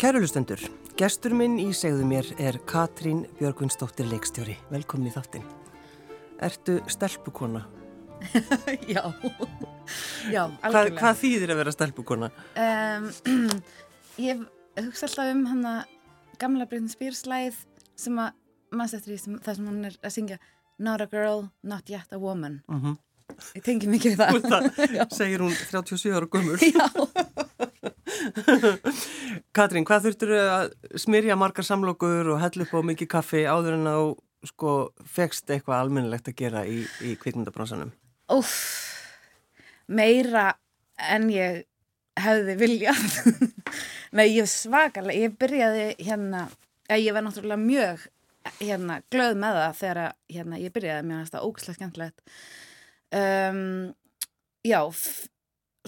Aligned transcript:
Kærulustendur, 0.00 0.60
gestur 0.96 1.34
minn 1.36 1.58
í 1.60 1.66
segðu 1.76 2.06
mér 2.08 2.28
er 2.40 2.56
Katrín 2.68 3.26
Björgvinsdóttir 3.36 4.06
leikstjóri. 4.08 4.54
Velkomin 4.72 5.10
í 5.10 5.12
þáttinn. 5.12 5.44
Ertu 6.40 6.78
stelpukona? 6.88 7.66
Já, 8.94 9.02
já, 10.28 10.42
Hvað, 10.44 10.64
algjörlega. 10.68 10.96
hvað 11.00 11.20
þýðir 11.22 11.52
að 11.52 11.58
vera 11.60 11.72
stelpukona? 11.72 12.28
Um, 12.52 13.06
ég 14.28 14.42
hugsa 14.76 15.08
alltaf 15.08 15.30
um 15.34 15.44
hann 15.48 15.62
að 15.68 15.94
gamla 16.40 16.66
Britney 16.68 16.92
Spears 16.92 17.22
læð 17.28 17.60
sem 18.00 18.20
að, 18.20 18.34
maður 18.76 19.04
því 19.06 19.20
sem, 19.24 19.38
það 19.44 19.56
sem 19.60 19.70
hún 19.72 19.88
er 19.88 19.96
að 20.04 20.16
syngja 20.16 20.40
Not 20.80 21.04
a 21.04 21.08
girl, 21.12 21.46
not 21.60 21.92
yet 21.92 22.12
a 22.12 22.20
woman. 22.20 22.62
Mm 22.72 22.96
Ég 23.54 23.62
tengi 23.62 23.86
mikið 23.86 24.16
það. 24.18 24.40
það 24.48 25.12
segir 25.20 25.42
hún 25.44 25.52
37 25.54 26.16
ára 26.16 26.26
gömur. 26.26 26.58
Já, 26.74 26.88
Katrín, 29.56 29.86
hvað 29.88 30.08
þurftur 30.08 30.34
að 30.40 30.74
smyrja 31.00 31.38
margar 31.40 31.66
samlokur 31.66 32.34
og 32.34 32.42
hella 32.42 32.66
upp 32.66 32.76
á 32.76 32.80
mikið 32.90 33.12
kaffi 33.16 33.46
áður 33.46 33.78
en 33.78 33.88
þú 33.90 34.04
sko 34.50 34.76
fegst 35.04 35.50
eitthvað 35.52 35.82
almennilegt 35.84 36.30
að 36.30 36.38
gera 36.38 36.62
í, 36.64 36.84
í 37.04 37.16
kvikmyndabransanum? 37.20 37.90
úff, 38.30 38.54
meira 39.90 40.54
en 41.10 41.28
ég 41.32 41.64
hefði 42.20 42.56
viljað. 42.60 43.02
Nei, 44.16 44.26
ég 44.34 44.48
svakalega, 44.50 45.26
ég 45.26 45.36
byrjaði 45.40 45.86
hérna, 46.02 46.46
ég 46.90 47.14
var 47.14 47.24
náttúrulega 47.24 47.62
mjög 47.62 48.08
hérna 48.58 49.00
glöð 49.12 49.36
með 49.38 49.60
það 49.60 49.78
þegar 49.80 50.00
hérna, 50.34 50.60
ég 50.60 50.74
byrjaði, 50.74 51.06
mér 51.06 51.20
finnst 51.20 51.36
það 51.36 51.46
ógæslega 51.46 51.78
skemmtilegt. 51.78 52.34
Um, 53.10 53.62
já, 54.66 54.80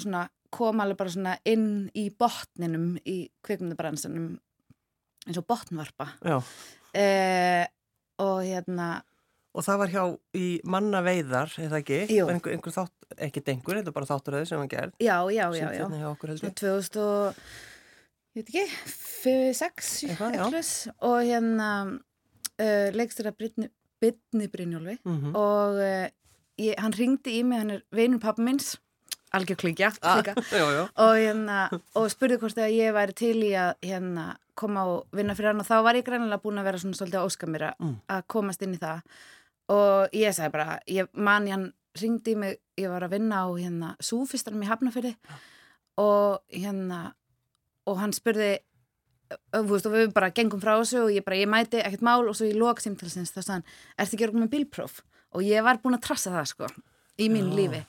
svona 0.00 0.26
kom 0.52 0.82
alveg 0.82 0.98
bara 1.00 1.12
svona 1.14 1.36
inn 1.48 1.86
í 1.98 2.08
botninum 2.14 2.96
í 3.08 3.16
kvikmyndabransanum 3.46 4.34
eins 5.26 5.38
og 5.40 5.46
botnvarpa. 5.48 6.10
Uh, 6.26 7.64
og 8.22 8.42
hérna, 8.44 8.88
og 9.52 9.64
það 9.66 9.80
var 9.82 9.92
hjá 9.92 10.04
í 10.38 10.46
manna 10.68 11.02
veiðar, 11.04 11.52
eða 11.60 11.82
ekki? 11.82 11.98
Einhver, 12.22 12.54
einhver 12.54 12.72
þátt, 12.72 12.94
ekkert 13.18 13.50
einhver, 13.52 13.80
þetta 13.80 13.92
er 13.92 13.96
bara 13.98 14.08
þátturöði 14.08 14.48
sem 14.48 14.62
var 14.62 14.70
gerð. 14.72 14.94
já, 15.02 15.16
já, 15.28 15.44
já, 15.52 15.66
já. 15.66 15.82
hérna 15.82 16.00
okkur 16.14 16.32
ég. 16.32 16.54
2000 16.62 17.02
og, 17.02 17.42
ég 18.32 18.40
veit 18.40 18.48
ekki, 18.48 18.64
6 19.60 19.92
Eitthvað, 20.08 20.38
já. 20.40 20.62
og 21.04 21.18
hérna 21.28 21.68
uh, 21.92 22.88
leikstur 22.96 23.28
að 23.28 23.38
Bitni 24.02 24.48
Brynjólfi 24.50 24.96
Mm 25.04 25.36
og 25.38 25.76
uh, 25.78 26.08
ég, 26.58 26.74
hann 26.80 26.96
ringdi 26.96 27.36
í 27.38 27.44
mig, 27.44 27.60
hann 27.60 27.76
er 27.76 27.84
vinur 27.92 28.20
pappa 28.24 28.42
minns, 28.42 28.78
algjör 29.36 29.58
klingja 29.62 29.90
já. 30.02 30.88
og, 30.96 31.12
hérna, 31.16 31.58
og 31.98 32.08
spurði 32.12 32.38
hvort 32.42 32.58
að 32.60 32.74
ég 32.76 32.94
væri 32.96 33.14
til 33.16 33.36
í 33.42 33.52
að 33.58 33.74
hérna, 33.82 34.26
koma 34.58 34.84
og 34.86 35.06
vinna 35.16 35.34
fyrir 35.38 35.52
hann. 35.52 35.62
Og 35.64 35.68
þá 35.68 35.76
var 35.86 35.98
ég 35.98 36.04
greinilega 36.06 36.42
búin 36.42 36.60
að 36.60 36.68
vera 36.68 36.80
svona 36.82 36.98
svolítið 36.98 37.20
að 37.20 37.28
óska 37.30 37.48
mér 37.48 37.68
að, 37.70 37.78
Mm. 37.82 37.94
að 38.16 38.26
komast 38.34 38.62
inn 38.66 38.74
í 38.76 38.80
það. 38.82 39.00
Og 39.72 40.12
ég 40.12 40.34
sagði 40.36 40.52
bara, 40.52 40.78
ég 40.86 41.08
man 41.14 41.46
hann 41.48 41.72
ringdi 42.00 42.34
mig, 42.36 42.58
ég 42.80 42.88
var 42.92 43.04
að 43.04 43.14
vinna 43.16 43.44
á 43.44 43.48
hérna 43.56 43.94
súfistarum 44.00 44.62
í 44.64 44.68
Hafnafyrði 44.68 45.14
og 46.00 46.40
hérna 46.52 47.12
og 47.86 47.98
hann 48.00 48.12
spurði 48.16 48.58
og 49.56 49.68
við 49.92 50.12
bara 50.12 50.30
gengum 50.30 50.60
frá 50.60 50.74
þessu 50.78 51.02
og 51.06 51.12
ég 51.12 51.24
bara, 51.24 51.36
ég 51.40 51.48
mæti 51.48 51.80
ekkert 51.80 52.04
mál 52.04 52.28
og 52.28 52.36
svo 52.36 52.48
í 52.48 52.56
loksimtilsins 52.56 53.32
þá 53.32 53.40
sagði 53.40 53.52
hann, 53.56 53.66
ertu 53.98 54.16
ekki 54.16 54.28
að 54.28 54.38
með 54.40 54.50
bílpróf? 54.54 55.00
Og 55.32 55.44
ég 55.46 55.64
var 55.64 55.80
búin 55.80 55.96
að 55.96 56.04
trassa 56.08 56.32
það 56.34 56.48
sko 56.50 56.68
í 57.20 57.28
mínu 57.32 57.54
lífi 57.56 57.80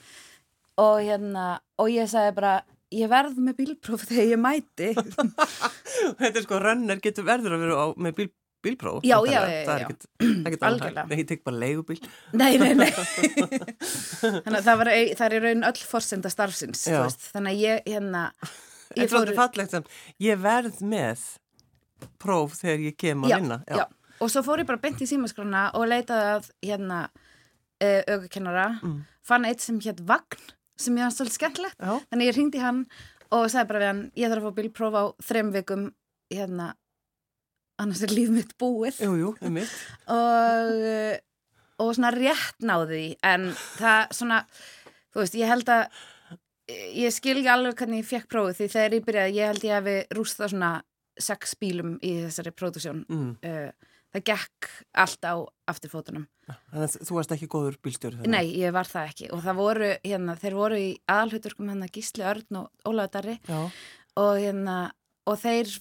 og 0.81 1.01
hérna, 1.03 1.47
og 1.79 1.89
ég 1.93 2.07
sagði 2.09 2.35
bara 2.39 2.53
ég 2.93 3.09
verð 3.09 3.37
með 3.41 3.55
bílpróf 3.59 4.03
þegar 4.09 4.31
ég 4.33 4.39
mæti 4.41 4.91
Þetta 6.19 6.31
er 6.39 6.43
sko, 6.45 6.59
rönner 6.61 6.99
getur 7.01 7.25
verður 7.27 7.55
að 7.57 7.63
vera 7.65 7.77
á, 7.77 7.85
með 7.97 8.15
bíl, 8.19 8.27
bílpróf. 8.63 9.03
Já, 9.05 9.17
já, 9.27 9.39
já, 9.49 9.63
Það 9.67 9.73
er 9.75 9.83
já. 9.83 10.57
Algjörlega. 10.67 11.05
Nei, 11.09 11.17
ég 11.19 11.27
tek 11.29 11.41
bara 11.43 11.57
leigubíl. 11.63 11.99
nei, 12.33 12.51
nei, 12.61 12.73
nei 12.79 12.91
þannig 14.43 14.59
að 14.59 14.67
það, 14.67 14.77
var, 14.81 14.91
það 15.17 15.25
er 15.27 15.35
í 15.37 15.41
raun 15.47 15.65
öll 15.69 15.81
forsenda 15.89 16.31
starfsins, 16.31 16.85
Já. 16.89 17.01
þannig 17.33 17.55
að 17.57 17.63
ég 17.63 17.89
hérna 17.93 18.23
fallegt 19.35 19.73
sem, 19.73 19.85
ég 20.21 20.39
verð 20.43 20.79
með 20.85 21.23
próf 22.21 22.55
þegar 22.59 22.83
ég 22.89 22.97
kem 22.99 23.23
að 23.25 23.31
já, 23.33 23.37
vinna. 23.41 23.57
já. 23.67 23.85
og 24.21 24.31
svo 24.31 24.43
fór 24.45 24.61
ég 24.63 24.67
bara 24.69 24.81
beint 24.83 25.01
í 25.03 25.07
símaskrona 25.09 25.69
og 25.79 25.87
leitaði 25.89 26.33
að 26.37 26.49
hérna 26.67 26.99
uh, 27.09 28.01
augakennara, 28.13 28.67
Mm. 28.83 28.99
fann 29.23 29.45
eitt 29.47 29.63
sem 29.63 29.79
hétt 29.83 30.01
Vagn, 30.07 30.39
sem 30.79 30.95
ég 30.97 31.05
var 31.05 31.13
svolítið 31.15 31.37
skemmtilegt 31.39 31.77
Já. 31.79 31.97
þannig 32.11 32.29
ég 32.31 32.37
ringdi 32.37 32.61
hann 32.63 32.85
og 33.33 33.49
sagði 33.49 33.67
bara 33.71 33.81
við 33.83 33.89
hann 33.91 34.01
ég 34.19 34.31
þarf 34.33 34.43
að 34.43 34.47
fá 34.49 34.57
bílpróf 34.61 34.97
á 34.97 35.03
þrem 35.27 35.51
vikum 35.55 35.83
hérna 36.33 36.71
annars 37.81 38.03
er 38.05 38.13
líf 38.13 38.29
mitt 38.33 38.55
búið 38.61 38.99
Jú, 39.03 39.13
jú, 39.19 39.29
mitt. 39.53 39.69
og, 40.17 40.73
og 41.83 41.93
svona 41.97 42.11
rétt 42.15 42.61
náði 42.65 43.03
en 43.25 43.49
það 43.77 44.13
svona 44.17 44.41
þú 45.13 45.21
veist, 45.23 45.37
ég 45.37 45.49
held 45.49 45.69
að 45.73 46.01
ég 46.95 47.11
skil 47.13 47.35
ekki 47.41 47.51
alveg 47.53 47.77
hvernig 47.81 48.03
ég 48.03 48.07
fekk 48.09 48.29
prófið 48.31 48.59
því 48.61 48.67
þegar 48.75 48.93
ég 48.97 49.07
byrjaði, 49.07 49.33
ég 49.39 49.49
held 49.51 49.65
ég 49.67 49.77
að 49.77 49.87
við 49.89 50.13
rústa 50.17 50.47
svona 50.49 50.69
sex 51.21 51.57
bílum 51.61 51.97
í 52.01 52.13
þessari 52.23 52.53
pródusjón 52.57 53.03
Mm. 53.09 53.33
uh, 53.45 53.91
það 54.13 54.25
gekk 54.29 54.69
allt 55.03 55.27
á 55.27 55.35
afturfótunum. 55.71 56.27
Þannig 56.47 56.83
að 56.85 57.07
þú 57.07 57.17
varst 57.17 57.33
ekki 57.35 57.49
góður 57.51 57.79
bílstjóri. 57.83 58.19
þannig. 58.19 58.33
nei, 58.35 58.51
ég 58.59 58.75
var 58.75 58.89
það 58.89 59.09
ekki. 59.11 59.29
Og 59.33 59.41
það 59.45 59.59
voru, 59.61 59.89
hérna, 60.03 60.35
þeir 60.41 60.57
voru 60.59 60.79
í 60.81 60.89
aðalhuturkum 61.09 61.71
hérna 61.71 61.89
Gísli 61.93 62.25
Örn 62.27 62.59
og 62.61 62.69
Já, 63.47 63.59
og 64.21 64.33
hérna, 64.37 64.77
og 65.29 65.39
þeir 65.41 65.71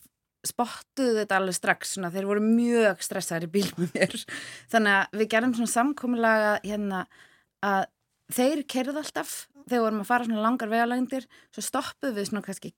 spottuðu 0.46 1.20
þetta 1.20 1.38
alveg 1.38 1.54
strax 1.54 1.94
svona, 1.94 2.10
þeir 2.14 2.28
voru 2.30 2.42
mjög 2.42 3.02
stressaður 3.04 3.46
í 3.46 3.52
bíl 3.58 3.66
með 3.78 3.92
mér. 3.96 4.16
Þannig 4.72 4.96
að 4.98 5.18
við 5.20 5.32
gerum 5.34 5.56
svona 5.58 5.74
samkomulega 5.76 6.54
hérna 6.64 7.04
að 7.62 7.84
þeir 8.32 8.64
kerðu 8.70 9.02
alltaf 9.02 9.34
þegar 9.66 9.76
við 9.76 9.84
vorum 9.84 10.02
að 10.02 10.08
fara 10.08 10.26
svona 10.26 10.46
langar 10.46 10.72
vegalengdir 10.72 11.28
svo 11.52 11.64
stoppuðu 11.64 12.16
við 12.16 12.28
svona 12.30 12.44
kannski 12.46 12.72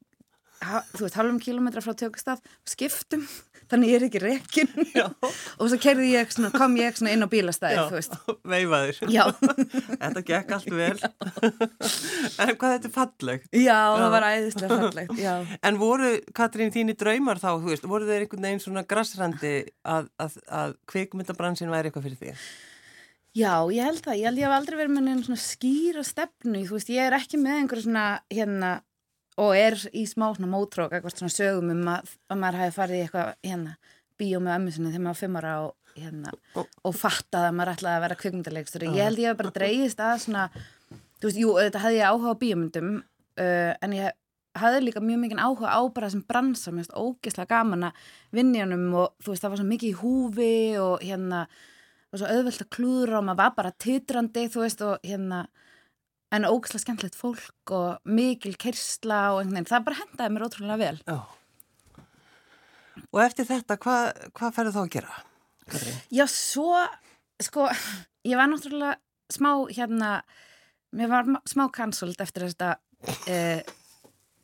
þú 0.95 1.05
veist, 1.07 1.17
halvum 1.19 1.41
kilómetra 1.43 1.83
frá 1.85 1.95
tökustaf 1.99 2.41
skiptum, 2.69 3.25
þannig 3.71 3.91
ég 3.91 3.97
er 3.99 4.05
ekki 4.09 4.21
rekin 4.23 4.71
já, 4.95 5.07
og 5.59 5.71
svo 5.71 5.79
kerði 5.81 6.11
ég 6.15 6.33
svona, 6.35 6.51
kom 6.55 6.77
ég 6.81 6.97
svona 6.99 7.15
inn 7.17 7.25
á 7.25 7.29
bílastæði, 7.33 7.79
já, 7.79 9.25
Þetta 10.05 10.23
gekk 10.29 10.53
allt 10.59 10.71
vel. 10.75 10.99
en 11.01 12.53
hvað 12.59 12.75
þetta 12.77 12.91
er 12.91 12.95
fallegt. 12.95 13.49
já, 13.53 13.65
Já. 13.65 13.81
það 14.01 14.11
var 14.17 14.29
æðislega 14.31 14.79
fallegt 14.85 15.17
já, 15.21 15.35
En 15.65 15.81
voru, 15.81 16.13
Katrín, 16.37 16.73
þínir 16.75 16.99
draumar 17.01 17.41
þá, 17.43 17.51
þú 17.57 17.73
veist, 17.73 17.89
voru 17.91 18.09
þeir 18.09 18.27
einhvern 18.27 18.47
veginn 18.49 18.63
svona 18.65 18.85
grassrandi 18.89 19.55
að, 19.89 20.09
að, 20.23 20.39
að 20.63 20.77
kvikmyndabransin 20.93 21.73
væri 21.73 21.91
eitthvað 21.91 22.09
fyrir 22.11 22.21
því? 22.23 22.37
Já, 23.35 23.55
ég 23.75 23.83
held 23.83 23.99
það. 24.05 24.15
Ég 24.21 24.29
held 24.29 24.39
ég 24.39 24.45
hef 24.47 24.53
aldrei 24.55 24.77
verið 24.79 24.93
með 24.95 25.07
neina 25.09 25.25
svona 25.27 25.43
skýra 25.43 26.05
stefnu. 26.07 26.61
Þú 26.69 26.77
veist, 26.77 26.91
ég 26.95 27.03
er 27.09 27.17
ekki 27.17 27.41
með 27.43 27.57
einhverju 27.65 27.87
svona 27.89 28.05
hérna 28.31 28.69
og 29.43 29.55
er 29.59 29.77
í 29.93 30.05
smá 30.07 30.29
svona 30.35 30.51
mótrók 30.53 30.93
eitthvað 30.95 31.17
svona 31.19 31.35
sögum 31.35 31.73
um 31.75 31.89
að, 31.91 32.13
að 32.31 32.41
maður 32.43 32.61
hafi 32.63 32.77
farið 32.77 32.99
í 32.99 33.05
eitthvað 33.05 33.31
hérna 33.49 33.77
bíó 34.21 34.41
með 34.43 34.57
ömmu 34.59 34.75
sinni 34.75 34.93
þegar 34.93 35.05
maður 35.05 35.15
var 35.15 35.23
fimm 35.23 35.39
ára 35.41 35.55
og 35.65 35.73
hérna 35.99 36.35
Og- 36.61 36.99
fattað 36.99 37.49
að 37.49 37.57
maður 37.59 37.73
ætlaði 37.75 37.99
að 37.99 38.05
vera 38.05 38.19
kvikmyndalegstur. 38.21 38.85
Ég 38.95 39.09
held 39.09 39.23
ég 39.23 39.31
hef 39.33 39.41
bara 39.41 39.55
dreigist 39.55 40.03
að 40.03 40.21
svona, 40.25 40.45
þú 41.19 41.29
veist, 41.29 41.41
jú, 41.41 41.55
þetta 41.59 41.83
hefði 41.85 41.99
ég 42.01 42.11
áhuga 42.11 42.35
á 42.35 42.41
bíómyndum 42.43 42.93
uh, 42.99 43.73
en 43.83 43.97
ég 43.99 44.15
hafði 44.55 44.83
líka 44.85 45.03
mjög 45.03 45.23
mikið 45.25 45.43
áhuga 45.43 45.75
á 45.75 45.81
bara 45.95 46.11
sem 46.13 46.23
bransa, 46.23 46.71
mér 46.71 46.85
finnst 46.85 46.95
ógeðslega 46.95 47.51
gaman 47.51 47.89
að 47.89 48.03
honum 48.63 48.85
og 49.03 49.15
þú 49.23 49.33
veist, 49.33 49.43
það 49.43 49.55
var 49.55 49.61
svo 49.63 49.69
mikið 49.71 49.89
í 49.91 49.99
húfi 49.99 50.53
og 50.79 51.03
hérna 51.03 51.41
og 52.15 52.21
svo 52.21 52.31
auðvelt 52.31 52.63
að 52.63 52.71
klúðra 52.77 53.19
og 53.19 53.27
maður 53.27 53.41
var 53.43 53.55
bara 53.57 53.75
titrandi, 53.83 54.45
þú 54.47 54.63
veist, 54.63 54.85
og 54.87 55.03
hérna 55.03 55.41
en 56.35 56.47
ógeðslega 56.49 56.83
skemmtilegt 56.83 57.19
fólk 57.19 57.73
og 57.75 58.11
mikil 58.11 58.55
kersla 58.61 59.21
og 59.35 59.43
einhvern 59.43 59.61
veginn, 59.61 59.71
það 59.71 59.87
bara 59.89 60.01
hendaði 60.01 60.35
mér 60.35 60.47
ótrúlega 60.49 60.81
vel. 60.81 60.99
Já. 61.07 61.19
Og 63.15 63.23
eftir 63.23 63.49
þetta, 63.49 63.79
hvað, 63.83 64.11
hvað 64.35 64.57
færðu 64.57 64.75
þá 64.75 64.81
að 64.83 64.93
gera? 64.97 65.17
Katrín? 65.71 66.01
Já, 66.15 66.25
svo, 66.31 66.71
sko, 67.43 67.69
ég 68.27 68.39
var 68.39 68.51
náttúrulega 68.51 68.97
smá, 69.33 69.51
hérna, 69.71 70.11
mér 70.95 71.11
var 71.13 71.33
smá 71.51 71.67
cancelled 71.75 72.21
eftir 72.23 72.49
þetta, 72.49 72.75
uh, 73.09 73.75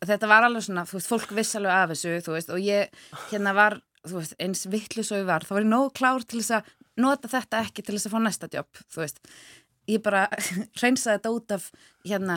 þetta 0.07 0.31
var 0.31 0.49
alveg 0.49 0.67
svona, 0.67 0.87
þú 0.89 0.99
veist, 0.99 1.11
fólk 1.13 1.37
viss 1.37 1.59
alveg 1.59 1.77
af 1.77 1.95
þessu, 1.95 2.17
þú 2.27 2.37
veist, 2.37 2.53
og 2.55 2.65
ég, 2.65 3.01
hérna, 3.31 3.55
var, 3.57 3.81
þú 4.07 4.21
veist, 4.21 4.37
eins 4.43 4.67
vittlus 4.73 5.13
og 5.15 5.23
ég 5.23 5.31
var, 5.31 5.47
þá 5.47 5.57
var 5.57 5.67
ég 5.67 5.73
nóg 5.75 5.95
klár 5.99 6.27
til 6.27 6.41
þess 6.41 6.61
að 6.61 6.77
nota 7.01 7.31
þetta 7.33 7.65
ekki 7.65 7.85
til 7.85 7.97
þess 7.97 8.09
að 8.09 8.15
fá 8.15 8.23
næsta 8.25 8.51
jobb, 8.53 8.85
þú 8.91 9.05
veist, 9.05 9.21
ég 9.91 10.03
bara 10.05 10.25
reynsaði 10.83 11.17
þetta 11.17 11.33
út 11.37 11.55
af, 11.57 11.69
hérna, 12.07 12.37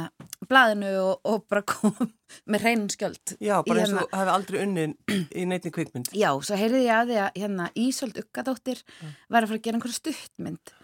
blaðinu 0.50 0.94
og, 1.02 1.14
og 1.30 1.46
bara 1.52 1.66
kom 1.74 1.94
með 2.52 2.66
reynum 2.68 2.90
skjöld. 2.94 3.36
Já, 3.40 3.56
bara 3.68 3.84
eins 3.84 3.94
hérna- 3.94 4.08
og 4.08 4.18
hafi 4.20 4.34
aldrei 4.38 4.60
unnin 4.64 4.96
í 5.14 5.46
neittni 5.50 5.74
kvikmynd. 5.76 6.14
Já, 6.18 6.32
svo 6.42 6.58
heyrði 6.60 6.86
ég 6.88 6.96
að 6.98 7.14
því 7.14 7.22
að 7.26 7.40
hérna 7.44 7.70
Ísold 7.86 8.20
Ukkadóttir 8.24 8.84
var 9.30 9.44
að 9.44 9.54
fara 9.54 9.62
að 9.62 9.64
gera 9.68 9.80
einhverja 9.80 10.00
stuttmynd 10.02 10.76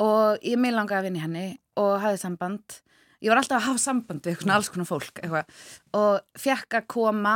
og 0.00 0.46
ég 0.46 0.60
mig 0.60 0.72
langaði 0.72 1.00
að 1.02 1.08
vinna 1.08 1.20
í 1.20 1.24
henni 1.26 1.48
og 1.80 1.96
hafði 2.00 2.22
samband 2.22 2.80
ég 3.20 3.30
var 3.32 3.40
alltaf 3.40 3.58
að 3.60 3.66
hafa 3.68 3.82
samband 3.82 4.26
við 4.26 4.38
svona 4.40 4.56
alls 4.56 4.70
konar 4.72 4.88
fólk 4.88 5.20
eitthvað. 5.20 5.64
og 5.96 6.40
fekk 6.40 6.78
að 6.78 6.86
koma 6.94 7.34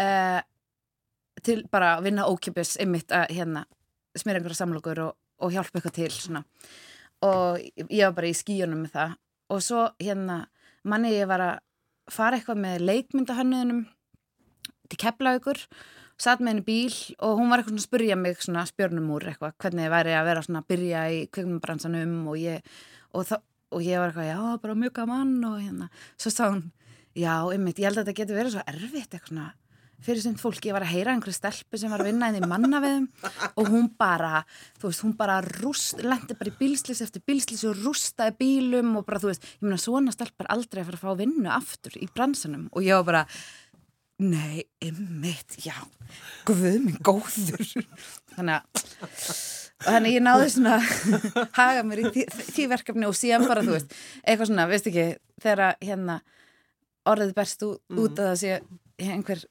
uh, 0.00 0.40
til 1.46 1.62
bara 1.70 1.96
að 1.96 2.06
vinna 2.08 2.28
ókipis 2.30 2.76
einmitt 2.82 3.14
að 3.14 3.34
hérna 3.36 3.64
smera 4.16 4.40
einhverja 4.40 4.62
samlokur 4.62 5.02
og, 5.04 5.16
og 5.42 5.52
hjálpa 5.52 5.78
eitthvað 5.78 5.96
til 5.98 6.12
svona. 6.14 6.44
Og 7.24 7.60
ég 7.86 8.04
var 8.04 8.16
bara 8.18 8.30
í 8.30 8.36
skíunum 8.36 8.84
með 8.84 8.96
það. 8.96 9.16
Og 9.54 9.62
svo 9.62 9.84
hérna 10.02 10.40
manni 10.86 11.14
ég 11.14 11.28
var 11.30 11.44
að 11.44 11.54
fara 12.12 12.38
eitthvað 12.38 12.62
með 12.62 12.86
leikmyndahönnuðunum 12.90 13.84
til 14.90 15.00
Keflaugur 15.02 15.62
satt 16.20 16.40
með 16.40 16.52
henni 16.52 16.64
bíl 16.66 16.94
og 17.20 17.40
hún 17.40 17.50
var 17.50 17.60
eitthvað 17.60 17.74
svona 17.74 17.82
að 17.82 17.88
spyrja 17.88 18.16
mig 18.18 18.38
svona 18.40 18.64
spjörnum 18.68 19.10
úr 19.16 19.26
eitthvað 19.32 19.56
hvernig 19.60 19.84
það 19.84 19.94
væri 19.96 20.14
að 20.16 20.28
vera 20.30 20.44
svona 20.46 20.62
að 20.62 20.70
byrja 20.72 21.02
í 21.12 21.18
kvikmyndabransanum 21.34 22.14
og 22.30 22.38
ég 22.40 22.70
og, 23.12 23.32
og 23.74 23.84
ég 23.84 24.00
var 24.00 24.12
eitthvað, 24.12 24.30
já, 24.30 24.40
bara 24.62 24.78
mjög 24.80 24.94
gaman 24.96 25.34
og 25.50 25.58
hérna, 25.60 25.90
svo 26.16 26.32
sá 26.32 26.44
hún 26.46 26.64
já, 27.16 27.34
einmitt, 27.52 27.80
ég 27.80 27.90
held 27.90 28.00
að 28.00 28.06
þetta 28.06 28.18
getur 28.20 28.40
verið 28.40 28.56
svo 28.56 28.64
erfitt 28.72 29.16
eitthvað 29.16 29.32
svona, 29.32 29.48
fyrir 30.04 30.22
sem 30.22 30.36
fólk 30.38 30.68
ég 30.68 30.76
var 30.76 30.84
að 30.84 30.92
heyra 30.94 31.14
einhverju 31.14 31.36
stelpu 31.36 31.80
sem 31.80 31.92
var 31.92 32.02
að 32.02 32.10
vinna 32.10 32.30
inn 32.30 32.40
í 32.40 32.48
manna 32.48 32.80
við 32.84 33.06
og 33.56 33.70
hún 33.72 33.88
bara 33.98 34.42
þú 34.80 34.90
veist, 34.90 35.04
hún 35.04 35.14
bara 35.18 35.38
rúst, 35.44 36.02
lendi 36.04 36.36
bara 36.38 36.52
í 36.52 36.56
bílslis 36.60 37.02
eftir 37.04 37.24
bílslis 37.26 37.64
og 37.68 37.78
rústaði 37.80 38.36
bílum 38.40 38.96
og 39.00 39.06
bara, 39.08 39.20
þú 39.22 39.32
veist, 39.32 39.46
ég 39.56 39.66
meina, 39.66 39.80
svona 39.80 40.14
stelpar 40.14 40.50
aldrei 40.52 40.82
að 40.82 40.90
fara 40.90 41.00
að 41.00 41.06
fá 41.06 41.22
vinnu 41.22 41.52
aftur 41.52 41.96
í 42.00 42.10
bransanum 42.12 42.68
og 42.72 42.86
ég 42.86 43.00
var 43.00 43.08
bara 43.10 43.24
Nei, 44.16 44.62
ymmit, 44.80 45.58
já, 45.60 45.74
guð 46.48 46.78
minn 46.80 46.94
góður. 47.04 47.66
Þannig 48.32 48.54
að, 48.54 48.86
þannig 49.84 50.14
ég 50.14 50.24
náði 50.24 50.46
svona 50.54 50.78
haga 51.58 51.82
mér 51.84 52.00
í 52.00 52.12
því, 52.14 52.24
því 52.46 52.64
verkefni 52.70 53.10
og 53.10 53.18
síðan 53.18 53.44
bara, 53.44 53.64
þú 53.66 53.74
veist, 53.74 53.92
eitthvað 54.22 54.48
svona, 54.48 54.66
veist 54.70 54.88
ekki, 54.88 55.04
þegar 55.44 55.76
hérna 55.84 56.16
orðið 57.12 57.34
berst 57.36 57.66
út, 57.68 57.82
mm. 57.92 58.00
að 58.08 58.22
það 58.22 58.40
sé 58.40 58.56
einhver 59.04 59.44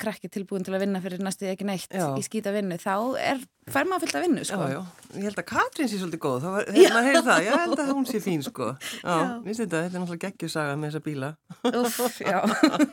krakki 0.00 0.30
tilbúin 0.32 0.64
til 0.66 0.74
að 0.74 0.84
vinna 0.84 1.00
fyrir 1.04 1.22
næstu 1.22 1.46
ekki 1.50 1.66
neitt 1.68 1.92
já. 1.92 2.06
í 2.18 2.22
skýta 2.24 2.52
vinnu, 2.54 2.76
þá 2.80 2.94
er 3.20 3.42
fær 3.70 3.88
maður 3.88 4.04
fyllt 4.04 4.18
að 4.18 4.24
vinnu, 4.26 4.44
sko. 4.44 4.66
Já, 4.68 4.74
já, 4.74 5.10
ég 5.16 5.26
held 5.28 5.40
að 5.40 5.46
Katrín 5.48 5.90
sé 5.90 6.00
svolítið 6.00 6.22
góð, 6.24 6.38
þá 6.42 6.48
var, 6.52 6.68
hefur 6.74 6.94
maður 6.94 7.08
heyrið 7.08 7.28
það, 7.28 7.44
ég 7.46 7.62
held 7.62 7.82
að 7.84 7.92
hún 7.92 8.08
sé 8.08 8.20
fín, 8.24 8.44
sko. 8.44 8.70
Já, 9.04 9.14
sé 9.46 9.56
þetta, 9.62 9.80
þetta 9.84 9.84
er 9.84 10.02
náttúrulega 10.02 10.24
geggjusaga 10.28 10.74
með 10.80 10.90
þessa 10.90 11.04
bíla. 11.06 11.30
Uff, 11.70 12.18
já. 12.20 12.40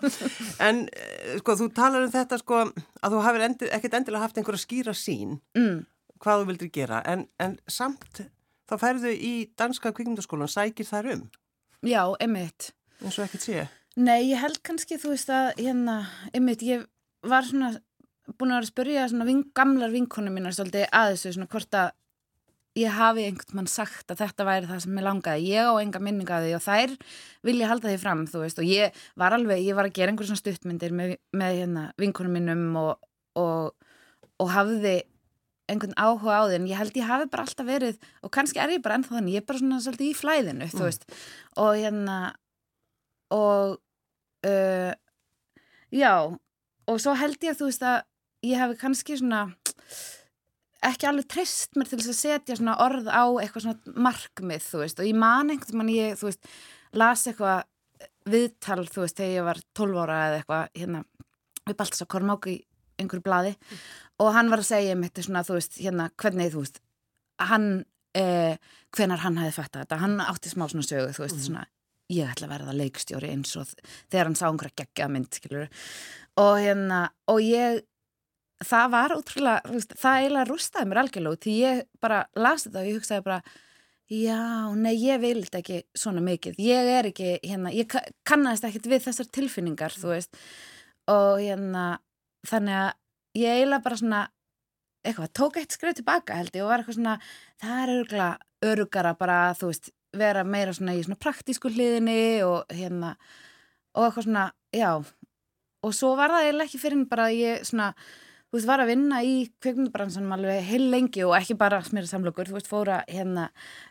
en, 0.67 0.83
eh, 0.87 1.33
sko, 1.41 1.57
þú 1.59 1.69
talar 1.75 2.07
um 2.07 2.13
þetta, 2.13 2.39
sko, 2.41 2.61
að 3.01 3.15
þú 3.15 3.25
hafið 3.27 3.47
endi, 3.49 3.71
ekkert 3.79 3.97
endilega 3.99 4.27
haft 4.27 4.39
einhverja 4.39 4.63
skýra 4.63 4.95
sín, 4.97 5.39
mm. 5.57 5.83
hvað 6.23 6.43
þú 6.43 6.49
vildir 6.53 6.73
gera, 6.79 7.03
en, 7.11 7.27
en 7.43 7.57
samt, 7.67 8.23
þá 8.71 8.77
færðu 8.79 9.11
í 9.11 9.33
danska 9.59 9.91
kvikmyndaskólan, 9.97 10.51
sækir 10.51 10.87
þar 10.87 11.13
um? 11.17 11.27
Já, 11.83 12.03
emitt. 12.23 12.71
En 13.01 13.11
svo 13.13 13.25
ekkert 13.25 13.43
sé? 13.43 13.67
Nei, 13.99 14.29
ég 14.29 14.39
held 14.39 14.61
kannski, 14.63 14.95
þú 15.01 15.13
veist 15.13 15.31
að, 15.33 15.49
hérna, 15.59 15.97
emitt, 16.37 16.61
ég 16.63 16.85
var 17.27 17.43
svona 17.43 17.73
búin 18.37 18.53
að 18.53 18.61
vera 18.61 18.65
að 18.65 18.69
spyrja 18.69 19.07
svona 19.11 19.27
ving, 19.27 19.49
gamlar 19.57 19.91
vinkonum 19.91 20.37
mínar 20.37 20.55
svolítið 20.55 20.87
að 20.95 21.09
þessu 21.15 21.33
svona 21.35 21.49
hvort 21.51 21.75
að 21.75 21.91
ég 22.79 22.95
hafi 22.95 23.25
einhvern 23.27 23.57
mann 23.57 23.67
sagt 23.67 24.11
að 24.13 24.21
þetta 24.21 24.47
væri 24.47 24.69
það 24.69 24.83
sem 24.85 24.99
ég 24.99 25.05
langaði, 25.05 25.47
ég 25.51 25.67
á 25.67 25.73
enga 25.81 25.99
minninga 25.99 26.39
því 26.39 26.53
og 26.55 26.63
þær 26.63 26.93
vilja 27.47 27.71
halda 27.71 27.89
því 27.89 27.99
fram 27.99 28.21
þú 28.31 28.43
veist 28.45 28.61
og 28.61 28.69
ég 28.69 29.01
var 29.19 29.35
alveg, 29.35 29.63
ég 29.65 29.75
var 29.75 29.89
að 29.89 29.97
gera 29.97 30.13
einhverjum 30.13 30.31
svona 30.31 30.43
stuttmyndir 30.45 30.95
með, 30.95 31.15
með 31.35 31.57
hérna 31.59 31.85
vinkonum 31.99 32.37
mínum 32.37 32.63
og, 32.79 32.93
og, 33.35 33.73
og 34.39 34.53
hafði 34.55 35.01
einhvern 35.71 35.97
áhuga 35.99 36.37
á 36.39 36.43
því 36.47 36.61
en 36.61 36.69
ég 36.71 36.79
held 36.79 36.95
ég 36.99 37.11
hafi 37.11 37.27
bara 37.31 37.45
alltaf 37.47 37.67
verið 37.67 37.99
og 38.23 38.31
kannski 38.31 38.63
er 38.63 38.77
ég 38.77 38.85
bara 38.85 38.99
ennþá 38.99 39.17
þannig, 39.17 39.35
ég 39.35 39.43
er 39.43 39.49
bara 39.51 39.63
svona 39.63 39.81
svolítið 39.83 40.07
í 40.07 40.15
flæðinu 40.21 40.67
mm. 40.67 40.73
þú 40.77 40.87
veist 40.87 41.05
og 41.59 41.75
hérna 41.75 42.17
og 43.31 43.77
uh, 44.47 44.93
já 45.91 46.13
og 46.87 46.97
svo 46.99 47.13
held 47.17 47.39
ég 47.43 47.53
að 47.53 47.61
þú 47.61 47.69
veist 47.69 47.85
að 47.85 47.99
ég 48.47 48.61
hef 48.61 48.75
kannski 48.81 49.17
svona 49.19 49.45
ekki 50.81 51.07
alveg 51.09 51.27
treyst 51.29 51.77
mér 51.77 51.89
til 51.89 51.99
þess 51.99 52.11
að 52.11 52.19
setja 52.19 52.57
svona 52.57 52.77
orð 52.81 53.09
á 53.11 53.23
eitthvað 53.41 53.67
svona 53.67 53.95
markmið 54.07 54.63
þú 54.65 54.81
veist 54.81 55.01
og 55.01 55.09
ég 55.09 55.17
man 55.17 55.53
einhvern 55.53 55.83
veginn 55.83 55.93
ég 55.97 56.17
þú 56.19 56.31
veist 56.31 56.49
las 56.97 57.27
eitthvað 57.29 57.67
viðtal 58.31 58.85
þú 58.87 59.05
veist 59.05 59.19
þegar 59.19 59.35
ég 59.35 59.47
var 59.47 59.61
12 59.77 60.01
ára 60.01 60.19
eða 60.27 60.39
eitthvað 60.39 60.81
hérna 60.81 61.03
við 61.67 61.77
baltas 61.77 62.03
að 62.03 62.11
korma 62.15 62.37
okkur 62.37 62.53
í 62.55 62.57
einhverju 63.01 63.25
bladi 63.25 63.53
mm. 63.53 63.83
og 64.23 64.33
hann 64.35 64.49
var 64.51 64.63
að 64.63 64.71
segja 64.71 64.95
um 64.97 65.05
þetta 65.05 65.25
svona 65.27 65.45
þú 65.45 65.57
veist 65.57 65.77
hérna 65.81 66.09
hvernig 66.21 66.53
þú 66.53 66.63
veist 66.65 66.81
hann 67.51 67.67
eh, 68.17 68.57
hvenar 68.95 69.21
hann 69.23 69.39
hefði 69.41 69.57
fætt 69.59 69.77
þetta 69.79 70.01
hann 70.01 70.17
átti 70.25 70.51
smá 70.51 70.65
svona 70.69 70.87
sögu 70.87 71.13
þú 71.13 71.25
veist 71.25 71.37
mm. 71.37 71.45
svona 71.45 71.65
ég 72.11 72.27
ætla 72.31 72.49
að 72.49 72.53
verða 72.55 72.77
leikstjóri 72.77 73.31
eins 73.31 73.55
og 73.59 73.71
þegar 74.11 74.29
hann 74.29 74.37
sá 74.39 74.45
einhverja 74.49 74.83
geggja 74.83 75.09
mynd 75.11 75.39
og 76.41 76.53
hérna 76.59 77.01
og 77.31 77.41
ég 77.43 77.81
það 78.61 78.93
var 78.93 79.15
útrúlega, 79.15 79.73
veist, 79.73 79.95
það 79.99 80.19
eiginlega 80.19 80.47
rústaði 80.49 80.89
mér 80.89 81.01
algjörlega 81.01 81.43
því 81.45 81.57
ég 81.57 81.83
bara 82.03 82.23
lasi 82.37 82.69
þetta 82.69 82.81
og 82.81 82.89
ég 82.89 82.99
hugsaði 82.99 83.25
bara 83.25 83.41
já, 84.11 84.41
nei, 84.75 84.93
ég 84.99 85.21
vild 85.21 85.55
ekki 85.55 85.81
svona 85.95 86.21
mikið, 86.23 86.59
ég 86.59 86.91
er 86.97 87.09
ekki 87.11 87.37
hérna, 87.45 87.71
ég 87.73 87.95
kannast 88.27 88.65
ekkit 88.67 88.89
við 88.91 89.05
þessar 89.05 89.29
tilfinningar, 89.31 89.95
þú 89.95 90.11
veist. 90.11 90.41
Og 91.11 91.39
hérna, 91.39 91.85
þannig 92.47 92.77
að 92.81 92.89
ég 93.39 93.55
eiginlega 93.55 93.85
bara 93.85 93.99
svona 94.01 94.21
eitthvað, 95.07 95.31
tók 95.39 95.57
eitt 95.61 95.73
skrif 95.73 95.95
tilbaka 95.97 96.37
held 96.37 96.55
ég 96.57 96.65
og 96.65 96.73
var 96.73 96.83
eitthvað 96.83 96.99
svona, 96.99 97.15
það 97.61 97.81
er 97.81 97.93
öruglega 97.95 98.31
örugara 98.71 99.15
bara, 99.17 99.39
þú 99.57 99.71
veist, 99.71 99.89
vera 100.17 100.43
meira 100.47 100.73
svona 100.75 100.95
í 100.97 101.03
svona 101.05 101.19
praktísku 101.21 101.71
hliðinni 101.71 102.43
og 102.47 102.71
hérna, 102.73 103.15
og 103.95 104.07
eitthvað 104.07 104.27
svona, 104.27 104.49
já 104.75 104.91
og 105.81 105.95
svo 105.97 106.13
var 106.19 106.33
það 106.33 106.47
eiginlega 106.47 106.69
ekki 106.69 106.81
fyrir 106.81 107.05
bara 107.09 107.27
að 107.29 107.37
ég 107.39 107.65
svona, 107.65 107.91
þú 108.51 108.57
veist, 108.57 108.69
var 108.69 108.83
að 108.83 108.91
vinna 108.91 109.21
í 109.25 109.35
kveikmyndabransanum 109.63 110.35
alveg 110.35 110.65
heil 110.67 110.89
lengi 110.93 111.23
og 111.25 111.35
ekki 111.39 111.57
bara 111.59 111.81
smýra 111.85 112.09
samlokur, 112.09 112.49
þú 112.49 112.57
veist, 112.59 112.69
fóra 112.69 113.01
hérna 113.07 113.47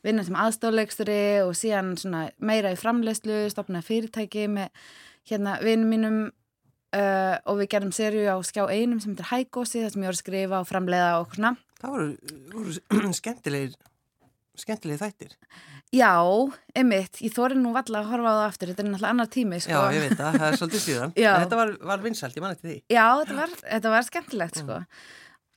vinna 0.06 0.24
sem 0.26 0.38
aðstofleiksturi 0.38 1.22
og 1.46 1.54
síðan 1.58 1.96
svona 2.00 2.26
meira 2.38 2.74
í 2.74 2.78
framlegslu, 2.78 3.42
stopna 3.52 3.82
fyrirtæki 3.84 4.46
með 4.52 4.70
hérna 5.30 5.58
vinnum 5.64 5.90
mínum 5.94 6.20
uh, 6.96 7.36
og 7.48 7.60
við 7.60 7.70
gerum 7.74 7.92
serju 7.94 8.26
á 8.30 8.36
skjá 8.46 8.64
einum 8.70 9.02
sem 9.02 9.14
heitir 9.14 9.30
Hægósi, 9.30 9.82
það 9.82 9.94
sem 9.94 10.04
ég 10.04 10.10
voru 10.10 10.18
að 10.18 10.22
skrifa 10.22 10.62
og 10.62 10.70
framleiða 10.70 11.12
og 11.20 11.36
svona. 11.36 11.54
Það 11.80 11.96
voru, 11.96 12.08
voru 12.54 13.12
skemmtilegir, 13.20 13.76
skemmtilegir 14.58 15.02
þættir. 15.02 15.36
Já, 15.90 16.12
einmitt, 16.78 17.18
ég 17.18 17.32
þóri 17.34 17.56
nú 17.58 17.72
valla 17.74 17.98
að 18.04 18.10
horfa 18.12 18.30
á 18.30 18.34
það 18.36 18.44
aftur, 18.46 18.70
þetta 18.70 18.82
er 18.84 18.88
náttúrulega 18.92 19.10
annar 19.10 19.30
tími 19.34 19.56
sko. 19.58 19.72
Já, 19.74 19.80
ég 19.96 20.04
veit 20.04 20.12
það, 20.20 20.36
það 20.36 20.46
er 20.46 20.58
svolítið 20.60 20.82
síðan. 20.84 21.14
En 21.24 21.42
þetta 21.42 21.58
var, 21.58 21.72
var 21.90 22.04
vinsalt, 22.04 22.36
ég 22.38 22.44
man 22.44 22.54
eftir 22.54 22.68
því. 22.70 22.76
Já, 22.94 23.06
þetta 23.18 23.38
var, 23.40 23.56
þetta 23.64 23.92
var 23.96 24.06
skemmtilegt 24.06 24.60
sko. 24.60 24.76
mm. 24.78 24.84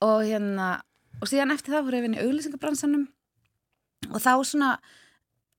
og 0.08 0.24
hérna, 0.26 0.68
og 1.20 1.30
síðan 1.30 1.54
eftir 1.54 1.76
það 1.76 1.86
voru 1.86 2.00
ég 2.00 2.06
vinni 2.08 2.24
auglýsingabransanum. 2.24 3.04
Og 4.10 4.18
þá 4.18 4.32
svona 4.50 4.72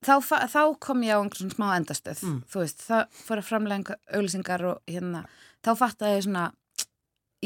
þá, 0.04 0.14
þá 0.52 0.60
kom 0.84 1.00
ég 1.06 1.16
á 1.16 1.20
einhvern 1.22 1.40
svona 1.40 1.56
smá 1.56 1.66
endastöð. 1.78 2.20
Mm. 2.26 2.38
þú 2.52 2.62
veist, 2.66 2.84
það 2.84 3.02
fór 3.22 3.40
að 3.40 3.48
framlega 3.48 3.96
auglýsingar 4.12 4.66
og 4.74 4.92
hérna, 4.92 5.24
þá 5.64 5.72
fattaði 5.80 6.18
ég 6.18 6.28
svona 6.28 6.44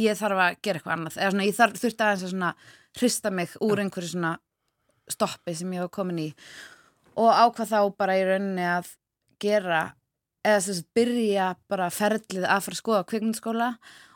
ég 0.00 0.18
þarf 0.18 0.42
að 0.48 0.58
gera 0.64 0.80
eitthvað 0.80 0.96
annað. 0.96 1.14
Eða 1.20 1.30
svona, 1.36 1.46
ég 1.46 1.56
þarf, 1.56 1.78
þurfti 1.78 2.06
aðeins 2.06 2.26
að 2.26 2.34
svona 2.34 2.52
og 7.18 7.30
ákvað 7.30 7.72
þá 7.72 7.80
bara 7.98 8.18
í 8.18 8.26
rauninni 8.26 8.66
að 8.66 8.92
gera 9.42 9.82
eða 10.44 10.60
þess 10.60 10.82
að 10.82 10.92
byrja 10.96 11.48
bara 11.70 11.88
ferlið 11.92 12.46
að 12.46 12.62
fara 12.64 12.76
að 12.76 12.80
skoða 12.80 13.08
kvikmyndaskóla 13.10 13.70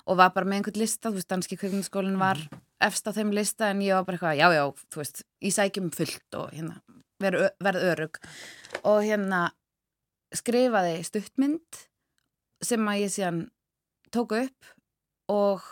og 0.05 0.19
var 0.21 0.33
bara 0.35 0.49
með 0.49 0.61
einhvern 0.61 0.83
lista, 0.83 1.09
þú 1.09 1.19
veist, 1.19 1.31
danski 1.33 1.59
kvikmyndaskólinn 1.61 2.21
var 2.21 2.41
mhm. 2.41 2.63
efst 2.89 3.09
á 3.09 3.17
þeim 3.17 3.33
lista 3.37 3.71
en 3.73 3.83
ég 3.85 3.97
var 3.97 4.07
bara 4.09 4.19
eitthvað, 4.19 4.39
já, 4.41 4.49
já, 4.57 4.87
þú 4.93 5.03
veist, 5.03 5.25
ég 5.45 5.57
sækjum 5.57 5.91
fullt 5.95 6.39
og 6.41 6.55
hérna, 6.55 6.79
verð 7.23 7.89
örug 7.93 8.21
og 8.83 9.05
hérna 9.05 9.47
skrifaði 10.35 10.99
stuttmynd 11.07 11.85
sem 12.65 12.91
að 12.91 13.01
ég 13.05 13.15
síðan 13.15 13.41
tóku 14.15 14.45
upp 14.47 14.75
og 15.33 15.65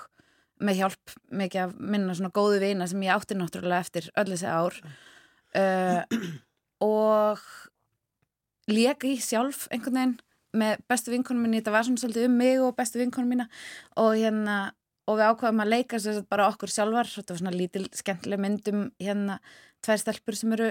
með 0.62 0.78
hjálp 0.78 1.14
mikið 1.34 1.64
að 1.64 1.74
minna 1.92 2.14
svona 2.16 2.32
góðu 2.34 2.60
vina 2.62 2.86
sem 2.90 3.02
ég 3.02 3.14
átti 3.14 3.36
náttúrulega 3.36 3.82
eftir 3.82 4.08
öll 4.18 4.28
þessi 4.30 4.52
ár 4.52 4.78
uh, 5.58 6.02
og 6.82 7.40
lék 8.70 9.06
í 9.08 9.16
sjálf 9.22 9.66
einhvern 9.70 9.98
veginn 9.98 10.20
með 10.52 10.84
bestu 10.90 11.12
vinkonum 11.14 11.46
minni, 11.46 11.62
þetta 11.62 11.72
var 11.72 11.86
svona 11.86 12.02
svolítið 12.02 12.28
um 12.28 12.34
mig 12.36 12.60
og 12.60 12.74
bestu 12.76 13.00
vinkonum 13.00 13.30
mína 13.32 13.46
og 14.00 14.14
hérna 14.18 14.56
og 15.08 15.18
við 15.18 15.28
ákvaðum 15.32 15.62
að 15.64 15.72
leika 15.72 15.98
sér 16.00 16.22
bara 16.30 16.48
okkur 16.52 16.70
sjálfar. 16.70 17.08
Þetta 17.10 17.34
var 17.34 17.40
svona 17.40 17.54
lítil 17.56 17.86
skemmtileg 17.96 18.42
myndum 18.42 18.84
hérna 19.02 19.38
tvær 19.82 20.02
stelpur 20.02 20.38
sem 20.38 20.52
eru 20.54 20.68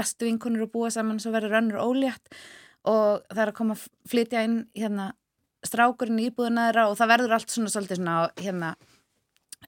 bestu 0.00 0.28
vinkonur 0.28 0.66
og 0.68 0.74
búa 0.74 0.90
saman 0.94 1.20
svo 1.20 1.32
verður 1.34 1.58
önnur 1.60 1.80
ólétt 1.82 2.30
og 2.88 3.26
það 3.28 3.42
er 3.42 3.50
að 3.50 3.58
koma 3.58 3.76
að 3.76 3.88
flytja 4.08 4.44
inn 4.46 4.60
hérna 4.76 5.10
strákurinn 5.66 6.22
í 6.22 6.30
íbúðunæðra 6.30 6.86
og 6.88 6.96
það 6.96 7.12
verður 7.12 7.36
allt 7.36 7.52
svona 7.52 7.72
svolítið 7.72 8.00
svona 8.00 8.14
hérna 8.40 8.70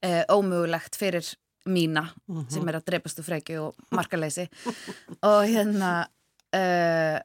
e, 0.00 0.23
ómögulegt 0.33 0.97
fyrir 0.97 1.26
mína 1.69 2.02
uh 2.28 2.37
-huh. 2.37 2.49
sem 2.50 2.69
er 2.69 2.76
að 2.76 2.87
drepastu 2.87 3.23
freki 3.23 3.59
og 3.59 3.75
markaleysi 3.90 4.49
og 5.23 5.45
hérna 5.47 6.09
uh, 6.54 7.19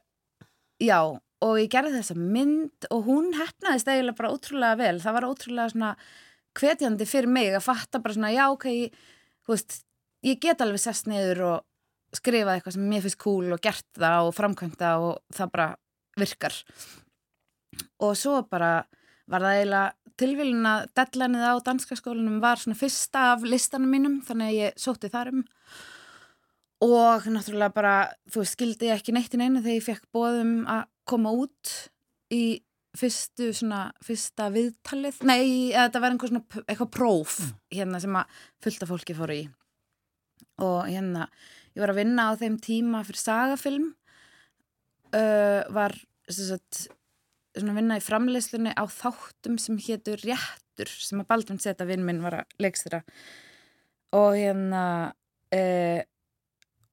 já 0.80 1.00
og 1.40 1.58
ég 1.58 1.70
gerði 1.70 1.98
þessa 1.98 2.14
mynd 2.14 2.86
og 2.90 3.04
hún 3.06 3.34
hefnaðist 3.34 3.88
eiginlega 3.88 4.16
bara 4.16 4.32
ótrúlega 4.32 4.76
vel 4.76 5.00
það 5.00 5.12
var 5.12 5.28
ótrúlega 5.28 5.70
svona 5.70 5.96
hvetjandi 6.58 7.06
fyrir 7.06 7.30
mig 7.30 7.54
að 7.54 7.66
fatta 7.66 8.00
bara 8.02 8.16
svona, 8.16 8.32
já, 8.34 8.44
ok, 8.50 8.66
ég, 8.66 8.94
veist, 9.48 9.82
ég 10.26 10.40
get 10.42 10.62
alveg 10.64 10.82
sest 10.82 11.06
niður 11.10 11.44
og 11.52 12.18
skrifað 12.18 12.54
eitthvað 12.56 12.76
sem 12.78 12.88
mér 12.88 13.04
finnst 13.04 13.20
cool 13.22 13.52
og 13.52 13.62
gert 13.62 13.86
það 13.98 14.30
og 14.30 14.36
framkvæmt 14.36 14.78
það 14.80 15.06
og 15.08 15.36
það 15.36 15.52
bara 15.54 15.68
virkar 16.18 16.56
og 18.02 18.14
svo 18.18 18.40
bara 18.48 18.72
var 19.28 19.44
það 19.44 19.58
eiginlega 19.58 20.14
tilvílun 20.18 20.68
að 20.68 20.86
deadlineið 20.98 21.46
á 21.46 21.66
danska 21.66 21.98
skólanum 21.98 22.40
var 22.42 22.60
svona 22.60 22.78
fyrsta 22.78 23.24
af 23.34 23.44
listanum 23.46 23.92
mínum 23.92 24.18
þannig 24.26 24.50
að 24.50 24.58
ég 24.58 24.80
sóti 24.80 25.10
þar 25.12 25.32
um. 25.34 25.44
Og 26.84 27.26
náttúrulega 27.26 27.74
bara 27.74 27.94
þú 28.30 28.42
veist, 28.42 28.54
skildi 28.54 28.88
ég 28.88 29.00
ekki 29.00 29.14
neitt 29.14 29.34
í 29.34 29.40
neina 29.40 29.62
þegar 29.62 29.78
ég 29.78 29.86
fekk 29.86 30.08
bóðum 30.14 30.52
að 30.70 30.84
koma 31.08 31.34
út 31.34 31.74
í 32.34 32.60
fyrstu 32.98 33.52
svona 33.54 33.88
fyrsta 34.02 34.48
viðtalið, 34.50 35.20
nei, 35.28 35.70
þetta 35.74 36.00
var 36.02 36.14
einhver 36.14 36.30
svona 36.32 36.64
eitthvað 36.64 36.90
próf 36.96 37.38
hérna 37.74 38.00
sem 38.02 38.16
að 38.18 38.40
fullta 38.64 38.88
fólki 38.88 39.16
fóru 39.18 39.36
í. 39.36 39.44
Og 40.64 40.88
hérna, 40.88 41.28
ég 41.76 41.82
var 41.84 41.92
að 41.92 42.00
vinna 42.00 42.30
á 42.30 42.38
þeim 42.40 42.56
tíma 42.62 43.04
fyrir 43.06 43.22
sagafilm 43.22 43.90
uh, 45.14 45.62
var 45.74 45.94
sagt, 46.28 46.88
svona 46.88 46.97
vinna 47.62 47.98
í 47.98 48.04
framleyslunni 48.04 48.74
á 48.78 48.84
þáttum 48.86 49.58
sem 49.60 49.78
hétur 49.82 50.20
Réttur 50.22 50.90
sem 50.92 51.20
að 51.22 51.28
Baldvin 51.32 51.60
Seta 51.62 51.86
vinn 51.88 52.04
minn 52.06 52.22
var 52.22 52.42
að 52.42 52.62
leikstýra. 52.62 53.02
Og 54.16 54.36
hérna 54.38 54.84
uh, 55.54 56.00